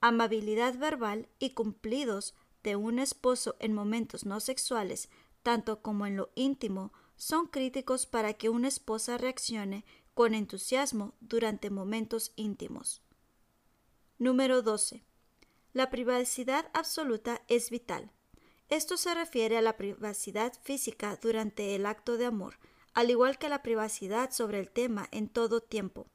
Amabilidad 0.00 0.76
verbal 0.76 1.28
y 1.38 1.50
cumplidos 1.50 2.34
de 2.62 2.76
un 2.76 2.98
esposo 2.98 3.56
en 3.60 3.72
momentos 3.72 4.26
no 4.26 4.40
sexuales, 4.40 5.08
tanto 5.42 5.80
como 5.80 6.06
en 6.06 6.16
lo 6.16 6.30
íntimo, 6.34 6.92
son 7.16 7.46
críticos 7.46 8.04
para 8.04 8.34
que 8.34 8.48
una 8.48 8.68
esposa 8.68 9.16
reaccione 9.16 9.84
con 10.14 10.34
entusiasmo 10.34 11.14
durante 11.20 11.70
momentos 11.70 12.32
íntimos. 12.36 13.02
Número 14.18 14.62
12. 14.62 15.02
La 15.72 15.90
privacidad 15.90 16.70
absoluta 16.74 17.42
es 17.48 17.70
vital. 17.70 18.12
Esto 18.68 18.96
se 18.96 19.14
refiere 19.14 19.56
a 19.56 19.62
la 19.62 19.76
privacidad 19.76 20.52
física 20.62 21.18
durante 21.20 21.74
el 21.74 21.86
acto 21.86 22.16
de 22.16 22.26
amor, 22.26 22.58
al 22.94 23.10
igual 23.10 23.38
que 23.38 23.48
la 23.48 23.62
privacidad 23.62 24.30
sobre 24.32 24.60
el 24.60 24.70
tema 24.70 25.08
en 25.12 25.28
todo 25.28 25.60
tiempo. 25.60 26.06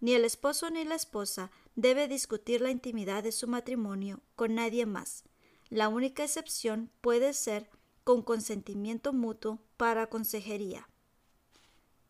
Ni 0.00 0.14
el 0.14 0.24
esposo 0.24 0.68
ni 0.70 0.84
la 0.84 0.96
esposa 0.96 1.50
debe 1.76 2.08
discutir 2.08 2.60
la 2.60 2.70
intimidad 2.70 3.22
de 3.22 3.32
su 3.32 3.48
matrimonio 3.48 4.20
con 4.36 4.54
nadie 4.54 4.84
más. 4.84 5.24
La 5.70 5.88
única 5.88 6.24
excepción 6.24 6.90
puede 7.00 7.32
ser 7.32 7.70
con 8.04 8.22
consentimiento 8.22 9.12
mutuo 9.12 9.60
para 9.76 10.08
consejería. 10.08 10.88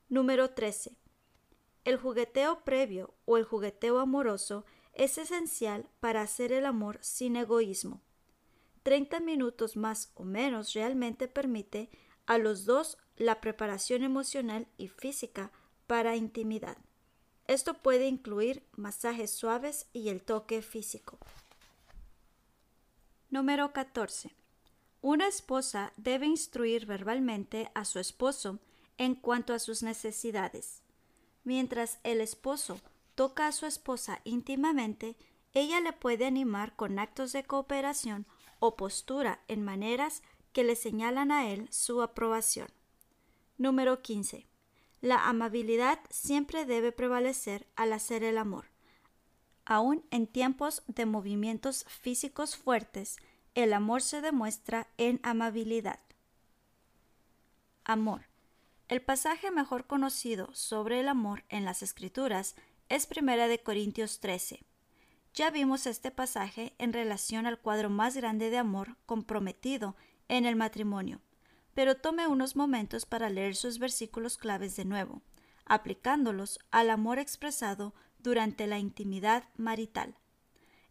Número 0.08 0.50
13. 0.50 0.96
El 1.84 1.98
jugueteo 1.98 2.64
previo 2.64 3.14
o 3.26 3.36
el 3.36 3.44
jugueteo 3.44 3.98
amoroso 3.98 4.64
es 4.94 5.18
esencial 5.18 5.88
para 6.00 6.22
hacer 6.22 6.52
el 6.52 6.66
amor 6.66 6.98
sin 7.02 7.36
egoísmo. 7.36 8.00
30 8.84 9.20
minutos 9.20 9.76
más 9.76 10.10
o 10.14 10.24
menos 10.24 10.72
realmente 10.72 11.28
permite 11.28 11.90
a 12.26 12.38
los 12.38 12.64
dos 12.64 12.98
la 13.16 13.40
preparación 13.40 14.02
emocional 14.02 14.66
y 14.76 14.88
física 14.88 15.52
para 15.86 16.16
intimidad. 16.16 16.78
Esto 17.46 17.74
puede 17.74 18.06
incluir 18.06 18.66
masajes 18.72 19.30
suaves 19.30 19.86
y 19.92 20.08
el 20.08 20.22
toque 20.22 20.62
físico. 20.62 21.18
Número 23.28 23.72
14. 23.72 24.34
Una 25.02 25.26
esposa 25.26 25.92
debe 25.96 26.26
instruir 26.26 26.86
verbalmente 26.86 27.70
a 27.74 27.84
su 27.84 27.98
esposo 27.98 28.60
en 28.96 29.14
cuanto 29.14 29.52
a 29.52 29.58
sus 29.58 29.82
necesidades. 29.82 30.83
Mientras 31.44 31.98
el 32.02 32.20
esposo 32.20 32.80
toca 33.14 33.46
a 33.46 33.52
su 33.52 33.66
esposa 33.66 34.20
íntimamente, 34.24 35.16
ella 35.52 35.80
le 35.80 35.92
puede 35.92 36.26
animar 36.26 36.74
con 36.74 36.98
actos 36.98 37.32
de 37.32 37.44
cooperación 37.44 38.26
o 38.58 38.76
postura 38.76 39.40
en 39.46 39.62
maneras 39.62 40.22
que 40.52 40.64
le 40.64 40.74
señalan 40.74 41.30
a 41.30 41.50
él 41.50 41.68
su 41.70 42.02
aprobación. 42.02 42.68
Número 43.58 44.02
15. 44.02 44.46
la 45.00 45.28
amabilidad 45.28 46.00
siempre 46.08 46.64
debe 46.64 46.90
prevalecer 46.90 47.66
al 47.76 47.92
hacer 47.92 48.24
el 48.24 48.38
amor. 48.38 48.64
Aún 49.66 50.02
en 50.10 50.26
tiempos 50.26 50.82
de 50.86 51.04
movimientos 51.04 51.84
físicos 51.88 52.56
fuertes, 52.56 53.18
el 53.54 53.74
amor 53.74 54.00
se 54.00 54.22
demuestra 54.22 54.88
en 54.96 55.20
amabilidad. 55.22 56.00
Amor. 57.84 58.22
El 58.86 59.00
pasaje 59.00 59.50
mejor 59.50 59.86
conocido 59.86 60.52
sobre 60.52 61.00
el 61.00 61.08
amor 61.08 61.44
en 61.48 61.64
las 61.64 61.82
Escrituras 61.82 62.54
es 62.90 63.08
1 63.10 63.48
de 63.48 63.62
Corintios 63.62 64.20
13. 64.20 64.62
Ya 65.32 65.50
vimos 65.50 65.86
este 65.86 66.10
pasaje 66.10 66.74
en 66.76 66.92
relación 66.92 67.46
al 67.46 67.58
cuadro 67.58 67.88
más 67.88 68.14
grande 68.14 68.50
de 68.50 68.58
amor 68.58 68.98
comprometido 69.06 69.96
en 70.28 70.44
el 70.44 70.54
matrimonio, 70.54 71.22
pero 71.72 71.96
tome 71.96 72.26
unos 72.26 72.56
momentos 72.56 73.06
para 73.06 73.30
leer 73.30 73.56
sus 73.56 73.78
versículos 73.78 74.36
claves 74.36 74.76
de 74.76 74.84
nuevo, 74.84 75.22
aplicándolos 75.64 76.58
al 76.70 76.90
amor 76.90 77.18
expresado 77.18 77.94
durante 78.18 78.66
la 78.66 78.78
intimidad 78.78 79.44
marital. 79.56 80.18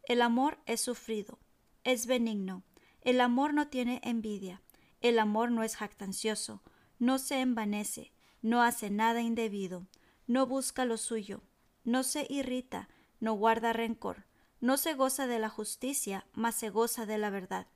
El 0.05 0.23
amor 0.23 0.57
es 0.65 0.81
sufrido, 0.81 1.37
es 1.83 2.07
benigno, 2.07 2.63
el 3.01 3.21
amor 3.21 3.53
no 3.53 3.67
tiene 3.67 4.01
envidia, 4.03 4.63
el 4.99 5.19
amor 5.19 5.51
no 5.51 5.61
es 5.61 5.75
jactancioso, 5.75 6.63
no 7.03 7.19
se 7.19 7.41
envanece, 7.41 8.13
no 8.41 8.63
hace 8.63 8.89
nada 8.89 9.19
indebido, 9.19 9.87
no 10.25 10.47
busca 10.47 10.85
lo 10.85 10.95
suyo, 10.95 11.41
no 11.83 12.01
se 12.01 12.25
irrita, 12.29 12.87
no 13.19 13.33
guarda 13.33 13.73
rencor, 13.73 14.23
no 14.61 14.77
se 14.77 14.93
goza 14.93 15.27
de 15.27 15.37
la 15.37 15.49
justicia, 15.49 16.25
mas 16.31 16.55
se 16.55 16.69
goza 16.69 17.05
de 17.05 17.17
la 17.17 17.29
verdad. 17.29 17.67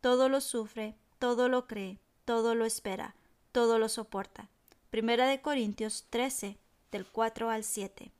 Todo 0.00 0.28
lo 0.28 0.40
sufre, 0.40 0.96
todo 1.20 1.48
lo 1.48 1.68
cree, 1.68 2.00
todo 2.24 2.56
lo 2.56 2.64
espera, 2.64 3.14
todo 3.52 3.78
lo 3.78 3.88
soporta. 3.88 4.50
Primera 4.90 5.28
de 5.28 5.40
Corintios 5.40 6.08
13, 6.10 6.58
del 6.90 7.06
4 7.06 7.50
al 7.50 7.62
7. 7.62 8.10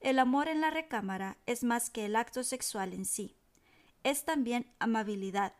El 0.00 0.18
amor 0.18 0.48
en 0.48 0.60
la 0.60 0.72
recámara 0.72 1.38
es 1.46 1.64
más 1.64 1.88
que 1.88 2.04
el 2.04 2.16
acto 2.16 2.44
sexual 2.44 2.92
en 2.92 3.06
sí. 3.06 3.34
Es 4.02 4.26
también 4.26 4.70
amabilidad, 4.78 5.54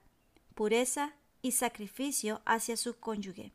pureza 0.55 1.15
y 1.41 1.53
sacrificio 1.53 2.43
hacia 2.45 2.77
su 2.77 2.99
cónyuge 3.01 3.55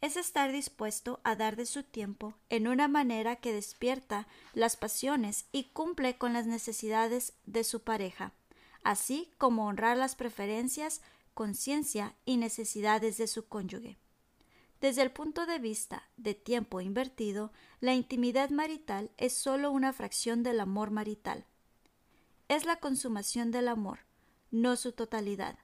es 0.00 0.16
estar 0.16 0.52
dispuesto 0.52 1.20
a 1.24 1.34
dar 1.34 1.56
de 1.56 1.66
su 1.66 1.82
tiempo 1.82 2.34
en 2.50 2.68
una 2.68 2.86
manera 2.86 3.36
que 3.36 3.52
despierta 3.52 4.28
las 4.54 4.76
pasiones 4.76 5.46
y 5.50 5.64
cumple 5.64 6.16
con 6.16 6.32
las 6.32 6.46
necesidades 6.46 7.32
de 7.46 7.64
su 7.64 7.80
pareja, 7.80 8.32
así 8.84 9.30
como 9.38 9.66
honrar 9.66 9.96
las 9.96 10.14
preferencias, 10.14 11.02
conciencia 11.34 12.14
y 12.24 12.36
necesidades 12.36 13.18
de 13.18 13.26
su 13.26 13.48
cónyuge. 13.48 13.98
Desde 14.80 15.02
el 15.02 15.10
punto 15.10 15.46
de 15.46 15.58
vista 15.58 16.08
de 16.16 16.34
tiempo 16.34 16.80
invertido, 16.80 17.52
la 17.80 17.94
intimidad 17.94 18.50
marital 18.50 19.10
es 19.16 19.32
sólo 19.32 19.72
una 19.72 19.92
fracción 19.92 20.44
del 20.44 20.60
amor 20.60 20.92
marital. 20.92 21.44
Es 22.46 22.64
la 22.64 22.76
consumación 22.76 23.50
del 23.50 23.66
amor, 23.66 24.00
no 24.52 24.76
su 24.76 24.92
totalidad, 24.92 25.58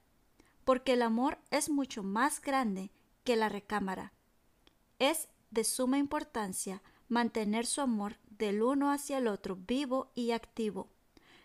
porque 0.65 0.93
el 0.93 1.01
amor 1.01 1.37
es 1.49 1.69
mucho 1.69 2.03
más 2.03 2.41
grande 2.41 2.91
que 3.23 3.37
la 3.37 3.47
recámara, 3.47 4.11
es 4.99 5.27
de 5.51 5.63
suma 5.63 5.97
importancia 5.97 6.81
mantener 7.07 7.65
su 7.65 7.81
amor 7.81 8.17
del 8.29 8.61
uno 8.61 8.91
hacia 8.91 9.17
el 9.17 9.27
otro 9.27 9.55
vivo 9.55 10.11
y 10.15 10.31
activo, 10.31 10.89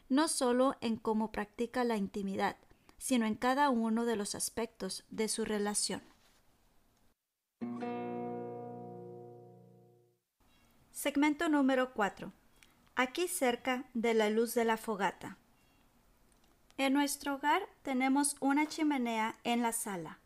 no 0.08 0.28
solo 0.28 0.76
en 0.80 0.96
cómo 0.96 1.32
practica 1.32 1.84
la 1.84 1.96
intimidad, 1.96 2.56
sino 2.98 3.26
en 3.26 3.34
cada 3.34 3.70
uno 3.70 4.04
de 4.04 4.16
los 4.16 4.34
aspectos 4.34 5.04
de 5.10 5.28
su 5.28 5.44
relación. 5.44 6.02
Segmento 10.90 11.48
número 11.48 11.94
4. 11.94 12.32
Aquí 12.94 13.26
cerca 13.28 13.84
de 13.94 14.12
la 14.12 14.28
luz 14.28 14.54
de 14.54 14.64
la 14.64 14.76
fogata. 14.76 15.38
En 16.76 16.92
nuestro 16.92 17.36
hogar 17.36 17.62
tenemos 17.82 18.36
una 18.40 18.66
chimenea 18.66 19.38
en 19.44 19.62
la 19.62 19.72
sala. 19.72 20.18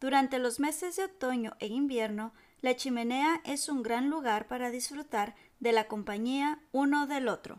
Durante 0.00 0.40
los 0.40 0.58
meses 0.58 0.96
de 0.96 1.04
otoño 1.04 1.54
e 1.60 1.68
invierno, 1.68 2.32
la 2.62 2.76
chimenea 2.76 3.40
es 3.44 3.68
un 3.68 3.82
gran 3.82 4.08
lugar 4.08 4.46
para 4.46 4.70
disfrutar 4.70 5.34
de 5.58 5.72
la 5.72 5.88
compañía 5.88 6.60
uno 6.70 7.08
del 7.08 7.28
otro. 7.28 7.58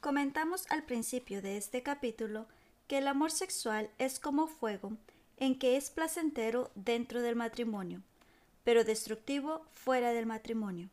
Comentamos 0.00 0.66
al 0.70 0.84
principio 0.84 1.40
de 1.40 1.56
este 1.56 1.82
capítulo 1.82 2.46
que 2.86 2.98
el 2.98 3.08
amor 3.08 3.30
sexual 3.30 3.90
es 3.98 4.20
como 4.20 4.46
fuego 4.46 4.92
en 5.38 5.58
que 5.58 5.78
es 5.78 5.90
placentero 5.90 6.70
dentro 6.74 7.22
del 7.22 7.34
matrimonio, 7.34 8.02
pero 8.62 8.84
destructivo 8.84 9.64
fuera 9.72 10.12
del 10.12 10.26
matrimonio. 10.26 10.90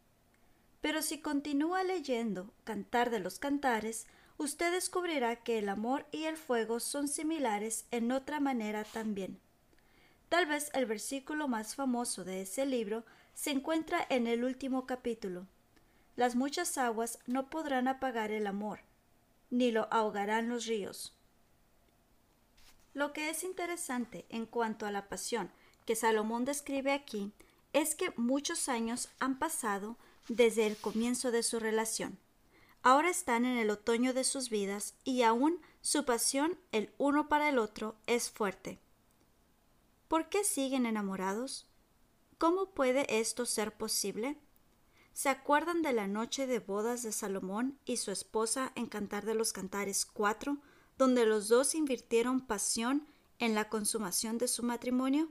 Pero 0.80 1.02
si 1.02 1.20
continúa 1.20 1.84
leyendo 1.84 2.54
Cantar 2.64 3.10
de 3.10 3.20
los 3.20 3.40
Cantares, 3.40 4.08
usted 4.38 4.72
descubrirá 4.72 5.36
que 5.36 5.58
el 5.58 5.68
amor 5.68 6.06
y 6.14 6.24
el 6.24 6.38
fuego 6.38 6.80
son 6.80 7.10
similares 7.10 7.88
en 7.92 8.14
otra 8.14 8.40
manera 8.40 8.86
también. 8.86 9.38
Tal 10.30 10.46
vez 10.46 10.70
el 10.74 10.86
versículo 10.86 11.48
más 11.48 11.76
famoso 11.76 12.26
de 12.26 12.42
ese 12.42 12.66
libro 12.66 13.06
se 13.34 13.52
encuentra 13.52 14.06
en 14.10 14.28
el 14.28 14.44
último 14.44 14.86
capítulo. 14.86 15.48
Las 16.16 16.36
muchas 16.36 16.78
aguas 16.78 17.20
no 17.28 17.50
podrán 17.50 17.88
apagar 17.88 18.32
el 18.32 18.48
amor, 18.48 18.80
ni 19.50 19.72
lo 19.72 19.88
ahogarán 19.92 20.50
los 20.50 20.66
ríos. 20.66 21.16
Lo 22.94 23.14
que 23.14 23.30
es 23.30 23.44
interesante 23.44 24.26
en 24.30 24.46
cuanto 24.46 24.86
a 24.86 24.92
la 24.92 25.08
pasión 25.08 25.52
que 25.86 25.96
Salomón 25.96 26.44
describe 26.44 26.92
aquí 26.92 27.32
es 27.72 27.96
que 27.96 28.12
muchos 28.18 28.68
años 28.70 29.10
han 29.20 29.40
pasado 29.40 29.98
desde 30.28 30.66
el 30.66 30.76
comienzo 30.76 31.32
de 31.32 31.44
su 31.44 31.60
relación. 31.60 32.18
Ahora 32.82 33.10
están 33.10 33.46
en 33.46 33.58
el 33.58 33.70
otoño 33.70 34.14
de 34.14 34.24
sus 34.24 34.50
vidas 34.50 34.96
y 35.04 35.22
aún 35.22 35.62
su 35.82 36.06
pasión 36.06 36.58
el 36.72 36.92
uno 36.98 37.30
para 37.30 37.50
el 37.50 37.60
otro 37.60 37.96
es 38.08 38.30
fuerte. 38.30 38.80
¿Por 40.08 40.30
qué 40.30 40.46
siguen 40.46 40.86
enamorados? 40.86 41.68
¿Cómo 42.38 42.74
puede 42.74 43.20
esto 43.20 43.46
ser 43.46 43.76
posible? 43.76 44.38
¿Se 45.12 45.28
acuerdan 45.28 45.82
de 45.82 45.92
la 45.92 46.08
noche 46.08 46.48
de 46.48 46.60
bodas 46.60 47.04
de 47.04 47.12
Salomón 47.12 47.78
y 47.84 47.98
su 47.98 48.12
esposa 48.12 48.72
en 48.76 48.86
Cantar 48.86 49.26
de 49.26 49.34
los 49.34 49.52
Cantares 49.52 50.06
4, 50.06 50.60
donde 50.98 51.26
los 51.26 51.50
dos 51.50 51.76
invirtieron 51.76 52.40
pasión 52.40 53.06
en 53.40 53.54
la 53.54 53.68
consumación 53.68 54.38
de 54.38 54.48
su 54.48 54.64
matrimonio? 54.64 55.30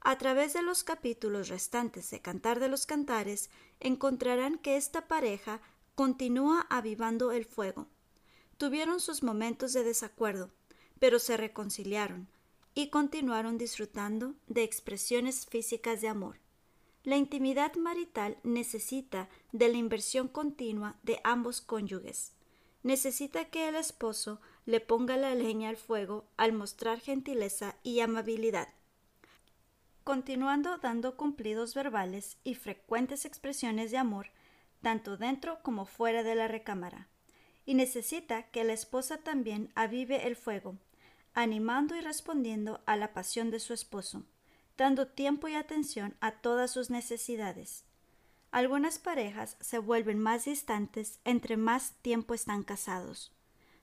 A 0.00 0.16
través 0.16 0.54
de 0.54 0.62
los 0.62 0.82
capítulos 0.82 1.48
restantes 1.48 2.10
de 2.10 2.22
Cantar 2.22 2.58
de 2.58 2.68
los 2.68 2.86
Cantares 2.86 3.50
encontrarán 3.80 4.56
que 4.56 4.78
esta 4.78 5.08
pareja 5.08 5.60
continúa 5.94 6.66
avivando 6.70 7.32
el 7.32 7.44
fuego. 7.44 7.86
Tuvieron 8.56 8.98
sus 9.00 9.22
momentos 9.22 9.74
de 9.74 9.84
desacuerdo, 9.84 10.50
pero 10.98 11.18
se 11.18 11.36
reconciliaron, 11.36 12.28
y 12.74 12.88
continuaron 12.88 13.58
disfrutando 13.58 14.34
de 14.46 14.62
expresiones 14.62 15.46
físicas 15.46 16.00
de 16.00 16.08
amor. 16.08 16.36
La 17.02 17.16
intimidad 17.16 17.74
marital 17.76 18.36
necesita 18.42 19.28
de 19.52 19.68
la 19.68 19.78
inversión 19.78 20.28
continua 20.28 20.96
de 21.02 21.20
ambos 21.24 21.60
cónyuges. 21.60 22.32
Necesita 22.82 23.46
que 23.46 23.68
el 23.68 23.76
esposo 23.76 24.40
le 24.66 24.80
ponga 24.80 25.16
la 25.16 25.34
leña 25.34 25.70
al 25.70 25.76
fuego 25.76 26.26
al 26.36 26.52
mostrar 26.52 27.00
gentileza 27.00 27.76
y 27.82 28.00
amabilidad, 28.00 28.68
continuando 30.04 30.78
dando 30.78 31.16
cumplidos 31.16 31.74
verbales 31.74 32.38
y 32.44 32.54
frecuentes 32.54 33.24
expresiones 33.24 33.90
de 33.90 33.98
amor, 33.98 34.28
tanto 34.82 35.16
dentro 35.16 35.62
como 35.62 35.86
fuera 35.86 36.22
de 36.22 36.34
la 36.34 36.48
recámara. 36.48 37.08
Y 37.66 37.74
necesita 37.74 38.44
que 38.50 38.64
la 38.64 38.72
esposa 38.72 39.18
también 39.18 39.70
avive 39.74 40.26
el 40.26 40.36
fuego, 40.36 40.76
animando 41.42 41.96
y 41.96 42.00
respondiendo 42.00 42.80
a 42.86 42.96
la 42.96 43.12
pasión 43.12 43.50
de 43.50 43.60
su 43.60 43.72
esposo, 43.72 44.24
dando 44.76 45.06
tiempo 45.06 45.48
y 45.48 45.54
atención 45.54 46.16
a 46.20 46.32
todas 46.32 46.70
sus 46.70 46.90
necesidades. 46.90 47.84
Algunas 48.50 48.98
parejas 48.98 49.56
se 49.60 49.78
vuelven 49.78 50.18
más 50.18 50.44
distantes 50.44 51.20
entre 51.24 51.56
más 51.56 51.92
tiempo 52.02 52.34
están 52.34 52.62
casados. 52.62 53.32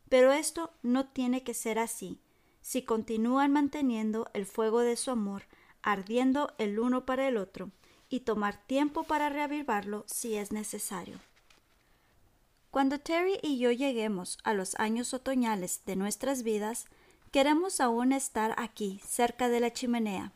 Pero 0.10 0.32
esto 0.32 0.74
no 0.82 1.08
tiene 1.08 1.44
que 1.44 1.54
ser 1.54 1.80
así, 1.80 2.20
si 2.62 2.82
continúan 2.82 3.52
manteniendo 3.52 4.30
el 4.34 4.46
fuego 4.46 4.82
de 4.82 4.96
su 4.96 5.12
amor 5.12 5.44
ardiendo 5.88 6.54
el 6.58 6.80
uno 6.80 7.06
para 7.06 7.30
el 7.30 7.38
otro, 7.38 7.72
y 8.10 8.22
tomar 8.22 8.58
tiempo 8.68 9.04
para 9.04 9.30
reavivarlo 9.30 10.04
si 10.06 10.36
es 10.36 10.52
necesario. 10.52 11.18
Cuando 12.72 13.00
Terry 13.00 13.40
y 13.42 13.58
yo 13.58 13.72
lleguemos 13.72 14.38
a 14.44 14.54
los 14.54 14.76
años 14.76 15.14
otoñales 15.14 15.84
de 15.86 15.96
nuestras 15.96 16.44
vidas, 16.44 16.86
Queremos 17.32 17.82
aún 17.82 18.14
estar 18.14 18.56
aquí, 18.58 19.02
cerca 19.06 19.50
de 19.50 19.60
la 19.60 19.74
chimenea, 19.74 20.32